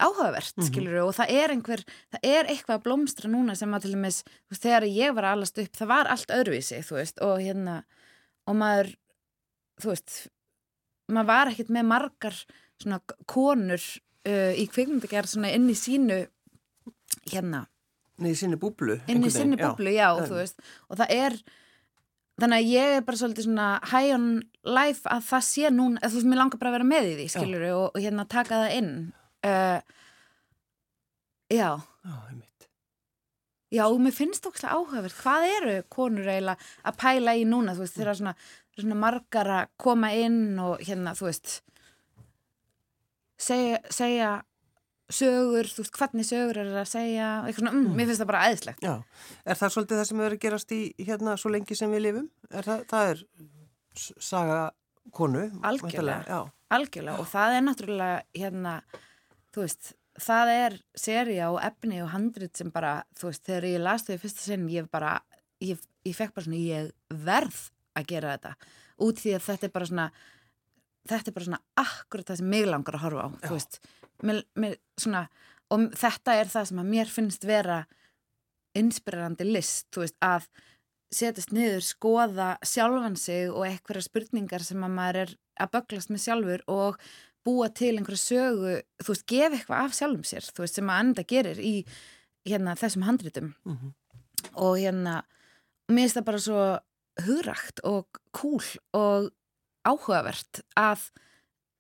áhugavert, 0.01 0.55
mm 0.57 0.65
Mhm. 0.69 1.03
og 1.05 1.15
það 1.17 1.31
er 1.31 1.51
einhver, 1.55 1.83
það 2.13 2.21
er 2.23 2.45
eitthvað 2.53 2.77
að 2.79 2.83
blómstra 2.87 3.31
núna 3.31 3.57
sem 3.57 3.71
að 3.75 3.83
til 3.83 3.93
dæmis, 3.95 4.23
þú 4.25 4.51
veist, 4.55 4.63
þegar 4.63 4.87
ég 4.89 5.15
var 5.15 5.25
að 5.25 5.33
alast 5.37 5.59
upp, 5.59 5.73
það 5.77 5.87
var 5.89 6.07
allt 6.07 6.29
öðruvísi, 6.39 6.79
þú 6.87 6.95
veist, 7.01 7.19
og 7.23 7.39
hérna, 7.41 7.77
og 8.47 8.57
maður, 8.57 8.95
þú 9.81 9.89
veist, 9.93 10.29
maður 11.09 11.27
var 11.27 11.47
ekkert 11.53 11.71
með 11.71 11.85
margar 11.89 12.37
svona 12.83 13.01
konur 13.27 13.81
uh, 14.29 14.53
í 14.55 14.67
kvikmyndagerð 14.71 15.27
svona 15.35 15.53
inn 15.55 15.69
í 15.71 15.75
sínu 15.75 16.27
hérna 17.33 17.67
Nei, 18.19 18.33
í 18.33 18.35
sinni 18.39 18.57
búblu. 18.59 18.99
inn 19.07 19.23
í 19.25 19.31
já. 19.31 19.71
búblu, 19.71 19.91
já, 19.95 20.09
En- 20.19 20.29
þú 20.29 20.35
veist 20.41 20.59
og 20.91 20.99
það 20.99 21.11
er 21.15 21.37
þannig 22.39 22.59
að 22.59 22.71
ég 22.71 22.97
er 22.97 23.01
bara 23.07 23.17
svolítið 23.19 23.45
svona 23.47 23.69
high 23.91 24.15
on 24.15 24.27
life 24.65 25.03
að 25.11 25.23
það 25.27 25.43
sé 25.49 25.71
núna, 25.75 25.99
þú 26.03 26.15
veist, 26.19 26.27
mér 26.31 26.39
langar 26.43 26.59
bara 26.59 26.71
að 26.71 26.77
vera 26.79 26.89
með 26.93 27.09
í 27.09 27.15
því 27.19 27.29
skilur 27.35 27.65
og, 27.73 27.87
og 27.95 28.03
hérna 28.03 28.27
taka 28.29 28.55
það 28.67 28.77
inn 28.79 28.93
uh, 29.47 29.81
já 31.53 31.71
Já, 32.09 32.15
einmitt. 32.31 32.69
já, 33.73 33.85
og 33.87 34.01
mér 34.01 34.15
finnst 34.17 34.43
það 34.45 34.51
ókslega 34.53 34.75
áhugavert 34.79 35.19
hvað 35.23 35.47
eru 35.59 35.77
konur 35.93 36.27
eiginlega 36.29 36.59
að 36.89 36.99
pæla 37.03 37.35
í 37.37 37.45
núna 37.49 37.75
þú 37.77 37.85
veist, 37.85 37.97
þeirra 37.99 38.15
svona, 38.19 38.35
svona 38.79 38.99
margar 38.99 39.51
að 39.59 39.71
koma 39.77 40.13
inn 40.17 40.59
og 40.63 40.81
hérna, 40.81 41.13
þú 41.19 41.29
veist 41.29 41.59
segja, 43.39 43.79
segja 43.93 44.31
sögur, 45.09 45.69
þú 45.73 45.85
veist, 45.85 45.95
hvernig 45.97 46.27
sögur 46.29 46.59
er 46.65 46.73
að 46.83 46.89
segja, 46.91 47.29
eitthvað 47.47 47.63
svona, 47.63 47.75
mm, 47.79 47.95
mér 47.97 48.09
finnst 48.11 48.23
það 48.23 48.31
bara 48.33 48.43
æðislegt 48.49 48.83
Já, 48.85 48.95
er 49.45 49.61
það 49.61 49.75
svolítið 49.77 50.01
það 50.01 50.09
sem 50.11 50.23
hefur 50.23 50.37
að 50.37 50.43
gerast 50.47 50.75
í 50.77 50.81
hérna 51.09 51.37
svo 51.41 51.53
lengi 51.55 51.79
sem 51.79 51.93
við 51.95 52.05
lifum? 52.09 52.27
Er 52.51 52.69
það, 52.69 52.83
það 52.91 53.13
er 53.13 53.23
saga 54.29 54.59
konu? 55.17 55.47
Algjörlega. 55.65 56.41
algjörlega 56.77 57.21
og 57.23 57.29
það 57.31 57.57
er 57.57 57.65
náttúrulega 57.69 58.19
hérna, 58.37 58.75
þú 59.59 59.65
veist 59.67 59.93
það 60.19 60.53
er 60.53 60.77
seria 60.99 61.51
og 61.53 61.61
efni 61.63 62.01
og 62.03 62.13
handrit 62.13 62.59
sem 62.59 62.71
bara, 62.75 63.03
þú 63.19 63.31
veist, 63.31 63.45
þegar 63.47 63.67
ég 63.69 63.83
las 63.83 64.07
þau 64.07 64.15
í 64.15 64.21
fyrsta 64.23 64.45
sinn, 64.45 64.67
ég 64.71 64.89
bara, 64.91 65.19
ég, 65.63 65.83
ég 66.07 66.17
fekk 66.17 66.35
bara 66.37 66.47
svona, 66.47 66.63
ég 66.63 67.23
verð 67.27 67.61
að 67.99 68.09
gera 68.13 68.35
þetta 68.37 68.55
út 69.07 69.23
því 69.23 69.35
að 69.37 69.45
þetta 69.47 69.69
er 69.69 69.75
bara 69.75 69.91
svona 69.91 70.09
þetta 71.09 71.31
er 71.31 71.37
bara 71.37 71.49
svona 71.49 71.61
akkurat 71.83 72.31
það 72.31 72.41
sem 72.41 72.51
mig 72.55 72.67
langar 72.69 72.99
að 72.99 73.05
horfa 73.07 73.27
á, 73.27 73.29
Já. 73.31 73.45
þú 73.47 73.53
veist 73.59 73.79
mér, 74.29 74.41
mér, 74.59 74.75
svona, 74.99 75.23
og 75.75 75.87
þetta 75.99 76.35
er 76.41 76.51
það 76.55 76.71
sem 76.71 76.83
að 76.83 76.91
mér 76.95 77.13
finnst 77.13 77.47
vera 77.49 77.79
inspirerandi 78.79 79.47
list, 79.49 79.87
þú 79.95 80.05
veist, 80.05 80.19
að 80.23 80.49
setjast 81.15 81.55
niður, 81.57 81.85
skoða 81.87 82.49
sjálfan 82.67 83.17
sig 83.17 83.49
og 83.49 83.65
eitthvað 83.65 84.05
spurningar 84.05 84.65
sem 84.67 84.83
að 84.85 84.97
maður 84.99 85.23
er 85.23 85.37
að 85.59 85.73
böglast 85.75 86.13
með 86.13 86.25
sjálfur 86.27 86.65
og 86.71 86.99
búa 87.49 87.71
til 87.73 87.95
einhverja 87.97 88.21
sögu, 88.21 88.75
þú 89.01 89.15
veist, 89.15 89.27
gefa 89.33 89.57
eitthvað 89.57 89.85
af 89.87 89.97
sjálfum 89.97 90.27
sér, 90.29 90.49
þú 90.53 90.65
veist, 90.67 90.77
sem 90.79 90.93
að 90.93 91.01
enda 91.07 91.25
gerir 91.33 91.61
í 91.65 91.75
hérna 92.49 92.77
þessum 92.77 93.07
handritum 93.09 93.55
Mhm. 93.65 93.95
og 94.55 94.77
hérna 94.79 95.23
mér 95.89 96.05
finnst 96.05 96.17
það 96.21 96.25
bara 96.29 96.39
svo 96.45 96.63
hugrakt 97.25 97.81
og 97.85 98.07
cool 98.33 98.63
og 98.95 99.31
áhugavert 99.89 100.61
að 100.77 101.11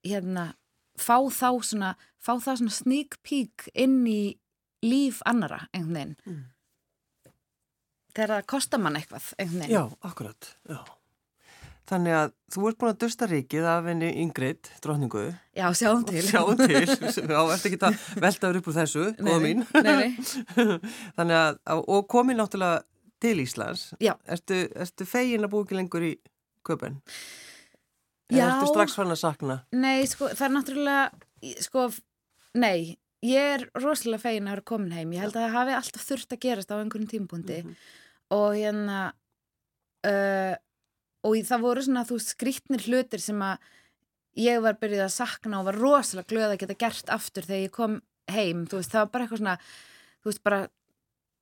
hérna 0.04 0.54
fá 0.98 1.18
þá 1.30 1.50
svona, 1.62 1.94
fá 2.18 2.32
þá 2.42 2.56
svona 2.58 2.74
sneak 2.74 3.18
peek 3.22 3.68
inn 3.74 4.00
í 4.06 4.38
líf 4.82 5.20
annara 5.26 5.68
einhvern 5.74 5.94
veginn 5.94 6.16
Mm. 6.26 6.44
þegar 8.14 8.32
það 8.40 8.46
kostar 8.50 8.80
mann 8.82 8.96
eitthvað 8.98 9.28
einhvern 9.38 9.60
veginn 9.62 9.76
já, 9.76 9.84
akkurat, 10.08 10.48
já. 10.68 10.78
Þannig 11.88 12.12
að 12.18 12.32
þú 12.52 12.66
ert 12.68 12.78
búin 12.82 12.90
að 12.92 12.98
dusta 13.00 13.26
ríkið 13.30 13.66
af 13.72 13.86
henni 13.88 14.08
Ingrid, 14.20 14.68
drotningu. 14.84 15.22
Já, 15.56 15.66
sjáum 15.72 16.02
til 16.04 16.20
Sjáum 16.26 16.58
til, 16.60 16.82
já, 17.32 17.40
eftir 17.54 17.72
ekki 17.72 17.80
að 17.88 18.02
velta 18.20 18.50
þér 18.50 18.58
upp 18.60 18.68
úr 18.68 18.76
þessu, 18.76 19.04
góða 19.24 19.38
mín. 19.46 19.64
nei, 19.72 19.94
nei. 19.96 20.10
Þannig 21.16 21.38
að, 21.38 21.58
og 21.80 22.04
komin 22.12 22.36
náttúrulega 22.42 22.82
til 23.24 23.40
Íslands. 23.42 23.86
Já. 24.04 24.12
Ertu, 24.28 24.60
ertu 24.84 25.06
fegin 25.08 25.48
að 25.48 25.54
búi 25.56 25.64
ekki 25.64 25.78
lengur 25.80 26.04
í 26.04 26.12
köpen? 26.68 27.00
Já. 28.28 28.44
Ertu 28.50 28.68
strax 28.74 28.94
fann 28.98 29.14
að 29.16 29.22
sakna? 29.22 29.56
Nei, 29.72 30.04
sko, 30.10 30.28
það 30.36 30.46
er 30.50 30.54
náttúrulega 30.58 31.56
sko, 31.64 31.86
nei 32.60 32.98
ég 33.24 33.54
er 33.56 33.64
rosalega 33.80 34.20
fegin 34.28 34.46
að 34.46 34.58
vera 34.58 34.68
komin 34.68 34.92
heim 34.94 35.16
ég 35.16 35.24
held 35.24 35.34
að 35.40 35.46
það 35.48 35.56
hafi 35.56 35.72
alltaf 35.80 36.04
þurft 36.06 36.34
að 36.36 36.42
gerast 36.44 36.70
á 36.70 36.76
einhverjum 36.78 37.08
tímpundi 37.10 37.56
Mhm. 37.64 37.72
og 38.36 38.48
hérna 38.54 38.98
uh, 40.06 40.54
og 41.26 41.36
það 41.48 41.64
voru 41.64 41.84
svona 41.84 42.06
þú 42.08 42.18
skrýtnir 42.22 42.86
hlutir 42.86 43.22
sem 43.22 43.42
að 43.42 43.58
ég 44.38 44.62
var 44.62 44.78
byrjuð 44.78 45.04
að 45.06 45.14
sakna 45.16 45.60
og 45.60 45.68
var 45.68 45.78
rosalega 45.80 46.30
glöð 46.30 46.52
að 46.52 46.60
geta 46.62 46.78
gert 46.78 47.14
aftur 47.14 47.46
þegar 47.46 47.64
ég 47.64 47.74
kom 47.74 48.00
heim 48.30 48.66
þú 48.68 48.80
veist, 48.80 48.92
það 48.92 49.04
var 49.04 49.12
bara 49.14 49.26
eitthvað 49.26 49.42
svona 49.42 49.56
þú 49.58 50.30
veist, 50.30 50.42
bara 50.44 50.60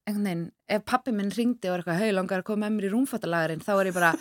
einhvern 0.07 0.27
veginn, 0.29 0.45
ef 0.71 0.85
pappi 0.87 1.13
minn 1.13 1.33
ringdi 1.35 1.69
og 1.69 1.75
var 1.75 1.83
eitthvað, 1.83 2.03
hei, 2.05 2.15
langar 2.15 2.43
að 2.43 2.49
koma 2.49 2.67
með 2.67 2.77
mér 2.77 2.89
í 2.89 2.93
rúmfattalagarinn 2.95 3.65
þá 3.67 3.73
er 3.75 3.91
ég 3.91 3.97
bara, 3.97 4.13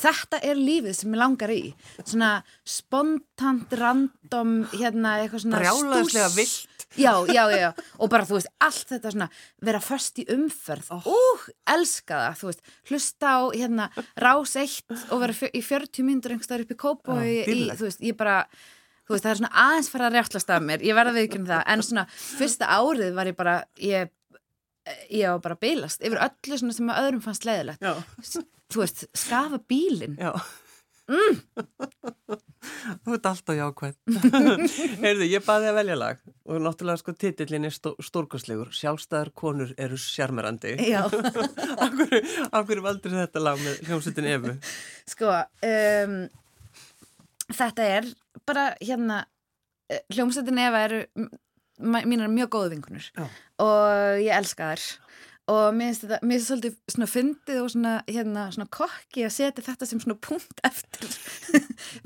þetta 0.00 0.38
er 0.42 0.56
lífið 0.56 0.94
sem 0.96 1.12
ég 1.14 1.20
langar 1.20 1.50
í, 1.52 1.74
svona 2.04 2.30
spontant, 2.64 3.72
random 3.78 4.52
hérna, 4.72 5.18
eitthvað 5.22 5.44
svona 5.44 5.60
Brjálæðislega 5.62 6.28
stúss. 6.28 6.36
villt. 6.38 6.68
Já, 7.00 7.12
já, 7.32 7.44
já, 7.56 7.70
og 8.04 8.10
bara 8.12 8.26
þú 8.28 8.36
veist, 8.36 8.50
allt 8.60 8.90
þetta 8.92 9.12
svona, 9.14 9.28
vera 9.64 9.78
föst 9.80 10.18
í 10.20 10.26
umferð, 10.34 10.90
Oh. 10.92 11.06
úh, 11.08 11.46
elska 11.72 12.18
það, 12.20 12.36
þú 12.42 12.50
veist, 12.50 12.62
hlusta 12.90 13.26
á, 13.32 13.40
hérna, 13.56 13.86
rás 14.20 14.52
eitt 14.60 14.92
og 15.10 15.20
vera 15.22 15.32
fjö, 15.32 15.48
í 15.56 15.62
40 15.64 16.04
mínútur 16.04 16.34
einhverstaðar 16.36 16.66
upp 16.66 16.74
í 16.76 16.80
kópa 16.82 17.16
Já, 17.16 17.24
í, 17.24 17.36
í, 17.48 17.70
þú 17.72 17.88
veist, 17.88 18.00
ég 18.04 18.16
bara, 18.20 18.46
þú 19.08 19.14
veist, 19.16 19.24
það 19.24 19.30
er 19.32 19.40
svona 19.40 19.54
aðeins 19.64 19.88
fara 19.92 20.10
að 20.10 20.18
rjáttlast 20.18 20.50
af 20.52 20.62
mér, 20.68 20.84
ég 20.84 20.94
verða 21.00 21.14
við 21.16 21.28
ekki 21.30 21.40
um 21.40 21.46
það, 21.48 21.62
en 21.72 21.82
svona, 21.88 22.06
fyrsta 22.12 22.68
árið 22.76 23.14
var 23.16 23.26
ég 23.32 23.36
bara, 23.40 23.56
ég, 23.80 24.12
ég 25.10 25.28
var 25.30 25.40
bara 25.44 25.54
að 25.58 25.62
bilast 25.66 26.02
yfir 26.02 26.18
öllu 26.24 26.58
svona 26.58 26.74
sem 26.76 26.90
að 26.90 27.00
öðrum 27.04 27.22
fannst 27.24 27.44
leiðilegt, 27.46 27.82
Já, 27.84 27.94
þú 28.72 28.82
veist, 28.82 29.04
skafa 29.14 29.58
bílinn, 29.70 30.16
já. 30.20 30.32
Þú 33.02 33.14
ert 33.16 33.26
alltaf 33.26 33.56
jákvæð. 33.58 33.96
Heyrðu, 35.02 35.26
ég 35.28 35.42
baði 35.44 35.68
að 35.72 35.76
velja 35.80 35.96
lag 35.98 36.20
og 36.46 36.60
náttúrulega 36.62 37.00
sko 37.02 37.14
titillin 37.18 37.66
er 37.68 37.74
stó, 37.74 37.92
stórkostlegur. 38.02 38.70
Sjálfstæðar 38.76 39.32
konur 39.36 39.72
eru 39.82 39.98
sjarmerandi. 40.00 40.76
já, 40.86 41.02
Akkur, 41.82 42.14
akkur 42.54 42.82
valdur 42.86 43.16
þetta 43.18 43.42
lag 43.42 43.60
með 43.60 43.82
hljómsveitin 43.88 44.30
Efu? 44.30 44.54
sko, 45.10 45.34
um, 45.68 46.16
þetta 47.58 47.88
er 47.98 48.08
bara, 48.48 48.68
hérna, 48.80 49.24
eh, 49.90 50.00
hljómsveitin 50.14 50.62
Eva 50.68 50.84
eru 50.86 51.02
mínar 51.82 52.30
mjög 52.32 52.52
góðu 52.56 52.74
vinkunur 52.76 53.08
og 53.62 54.22
ég 54.22 54.32
elska 54.36 54.72
þær. 54.72 54.86
Og 55.52 55.74
mér 55.74 55.88
finnst 55.90 56.04
þetta, 56.04 56.18
mér 56.22 56.38
finnst 56.38 56.50
svolítið 56.52 56.74
svona 56.94 57.06
fyndið 57.10 57.56
og 57.58 57.70
svona, 57.72 57.92
hérna, 58.06 58.44
svona 58.54 58.68
kokki 58.78 59.24
að 59.26 59.32
setja 59.34 59.64
þetta 59.66 59.88
sem 59.90 60.02
svona 60.04 60.18
punkt 60.22 60.62
eftir 60.70 61.16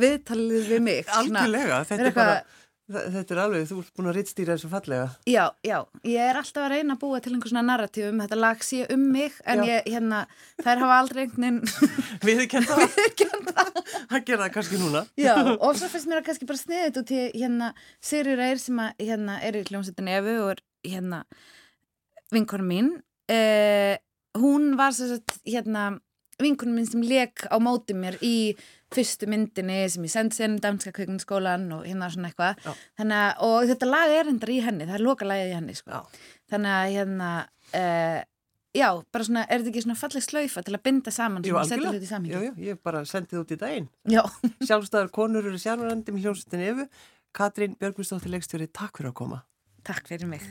viðtalið 0.00 0.70
við 0.72 0.84
mig. 0.86 1.10
Algjörlega, 1.18 1.82
þetta 1.90 2.08
er 2.08 2.16
bara, 2.16 2.38
þetta 2.86 3.34
er 3.34 3.40
alveg, 3.42 3.64
þú 3.66 3.78
ert 3.82 3.96
búin 3.98 4.08
að 4.10 4.16
rittstýra 4.20 4.54
þessu 4.54 4.68
fallega. 4.70 5.06
Já, 5.26 5.42
já, 5.66 5.76
ég 6.06 6.22
er 6.22 6.38
alltaf 6.38 6.62
að 6.66 6.72
reyna 6.74 6.94
að 6.94 7.00
búa 7.02 7.20
til 7.22 7.32
einhver 7.34 7.50
svona 7.50 7.64
narratíf 7.66 8.06
um 8.12 8.20
þetta 8.22 8.38
lag 8.38 8.62
sé 8.62 8.84
um 8.94 9.06
mig 9.12 9.40
en 9.44 9.62
Já. 9.62 9.66
ég, 9.72 9.90
hérna, 9.96 10.20
þær 10.62 10.82
hafa 10.84 10.98
aldrei 11.00 11.24
einhvern 11.24 11.58
veginn 11.58 11.90
Við 12.26 12.44
ekki 12.46 12.62
það? 12.68 13.82
Það 14.12 14.46
kannski 14.54 14.80
núna. 14.80 15.02
Já, 15.18 15.34
og 15.56 15.76
svo 15.78 15.90
finnst 15.90 16.10
mér 16.10 16.22
að 16.22 16.28
kannski 16.30 16.48
bara 16.48 16.62
sniðið 16.62 17.02
út 17.02 17.12
í 17.16 17.20
hérna 17.34 17.72
Sigri 17.98 18.38
Reyr 18.38 18.62
sem 18.62 18.80
að 18.82 19.04
hérna 19.08 19.38
er 19.42 19.58
í 19.58 19.66
hljómsveitin 19.66 20.12
Efu 20.14 20.36
og 20.44 20.54
er 20.54 20.64
hérna 20.86 21.22
vinkonu 22.34 22.66
mín 22.66 22.92
uh, 23.30 23.94
hún 24.38 24.74
var 24.78 24.94
svo 24.94 25.18
að 25.18 25.38
hérna 25.46 25.88
vinkonu 26.42 26.74
mín 26.76 26.86
sem 26.88 27.02
leik 27.06 27.46
á 27.48 27.56
móti 27.62 27.94
mér 27.96 28.18
í 28.24 28.54
fyrstu 28.94 29.26
myndinni 29.30 29.80
sem 29.90 30.04
ég 30.06 30.12
sendi 30.12 30.36
sinn 30.36 30.58
danska 30.62 30.92
kvikmyndaskólan 30.94 31.66
og 31.74 31.84
hérna 31.88 32.10
svona 32.12 32.28
eitthvað 32.30 33.40
og 33.42 33.66
þetta 33.70 33.88
lag 33.90 34.12
er 34.14 34.30
endar 34.30 34.52
í 34.52 34.60
henni 34.62 34.86
það 34.86 34.98
er 35.00 35.04
loka 35.06 35.26
lagið 35.28 35.50
í 35.52 35.56
henni 35.56 35.74
sko. 35.78 36.02
Þannig 36.52 36.74
að 36.76 36.92
hérna 36.94 37.30
uh, 37.74 38.20
já, 38.76 38.88
bara 39.12 39.26
svona, 39.26 39.42
er 39.48 39.64
þetta 39.64 39.72
ekki 39.72 39.82
svona 39.86 39.98
falleg 39.98 40.22
slaufa 40.28 40.62
til 40.62 40.76
að 40.76 40.84
binda 40.86 41.10
saman 41.16 41.42
Jú, 41.48 41.56
sem 41.56 41.58
að 41.62 41.70
setja 41.72 41.90
hluti 41.90 42.06
í 42.06 42.12
samhengi 42.12 42.36
já, 42.46 42.54
ég 42.68 42.80
bara 42.86 43.02
sendið 43.08 43.42
út 43.42 43.54
í 43.56 43.60
daginn. 43.64 43.88
já, 44.12 44.22
Sjálfstæðar 44.68 45.10
konur 45.16 45.48
eru 45.50 45.58
sjarmerandi 45.58 46.14
með 46.14 46.28
hljómsveitin 46.28 46.66
Efu. 46.70 46.88
Katrín 47.36 47.74
Björgvinsdóttir 47.80 48.32
leikstjóri, 48.36 48.68
takk 48.70 49.00
fyrir 49.00 49.10
að 49.10 49.18
koma. 49.24 49.42
takk 49.86 50.06
fyrir 50.08 50.30
mig 50.30 50.46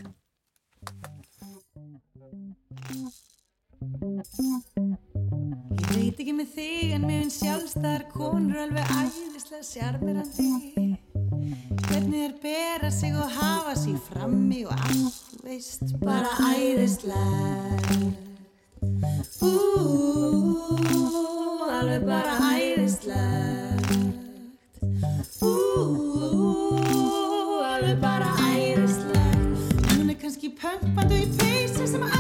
Ég 5.76 5.90
veit 5.94 6.20
ekki 6.20 6.34
með 6.34 6.48
þig 6.56 6.94
en 6.96 7.04
mér 7.06 7.20
finnst 7.22 7.42
sjálfstæðar 7.44 8.04
konur 8.14 8.58
alveg 8.64 8.86
æðislega 8.96 9.62
sjarmirandi 9.68 10.96
Hvernig 11.86 12.22
þær 12.24 12.34
bera 12.42 12.90
sig 12.94 13.14
og 13.20 13.30
hafa 13.36 13.76
sig 13.78 13.98
frammi 14.08 14.64
og 14.66 14.74
allt, 14.74 15.20
veist, 15.46 15.86
bara 16.02 16.32
æðislega. 16.56 17.86
Ú, 19.46 19.54
alveg 21.70 22.02
bara 22.10 22.34
æðislega 22.56 24.02
Ú, 25.46 25.54
alveg 27.70 27.98
bara 28.02 28.30
æðislega 28.50 29.26
Hún 29.94 30.10
er 30.10 30.18
kannski 30.22 30.54
pömpandi 30.58 31.26
í 31.26 31.34
peysu 31.38 31.86
sem 31.86 32.02
öllum 32.02 32.15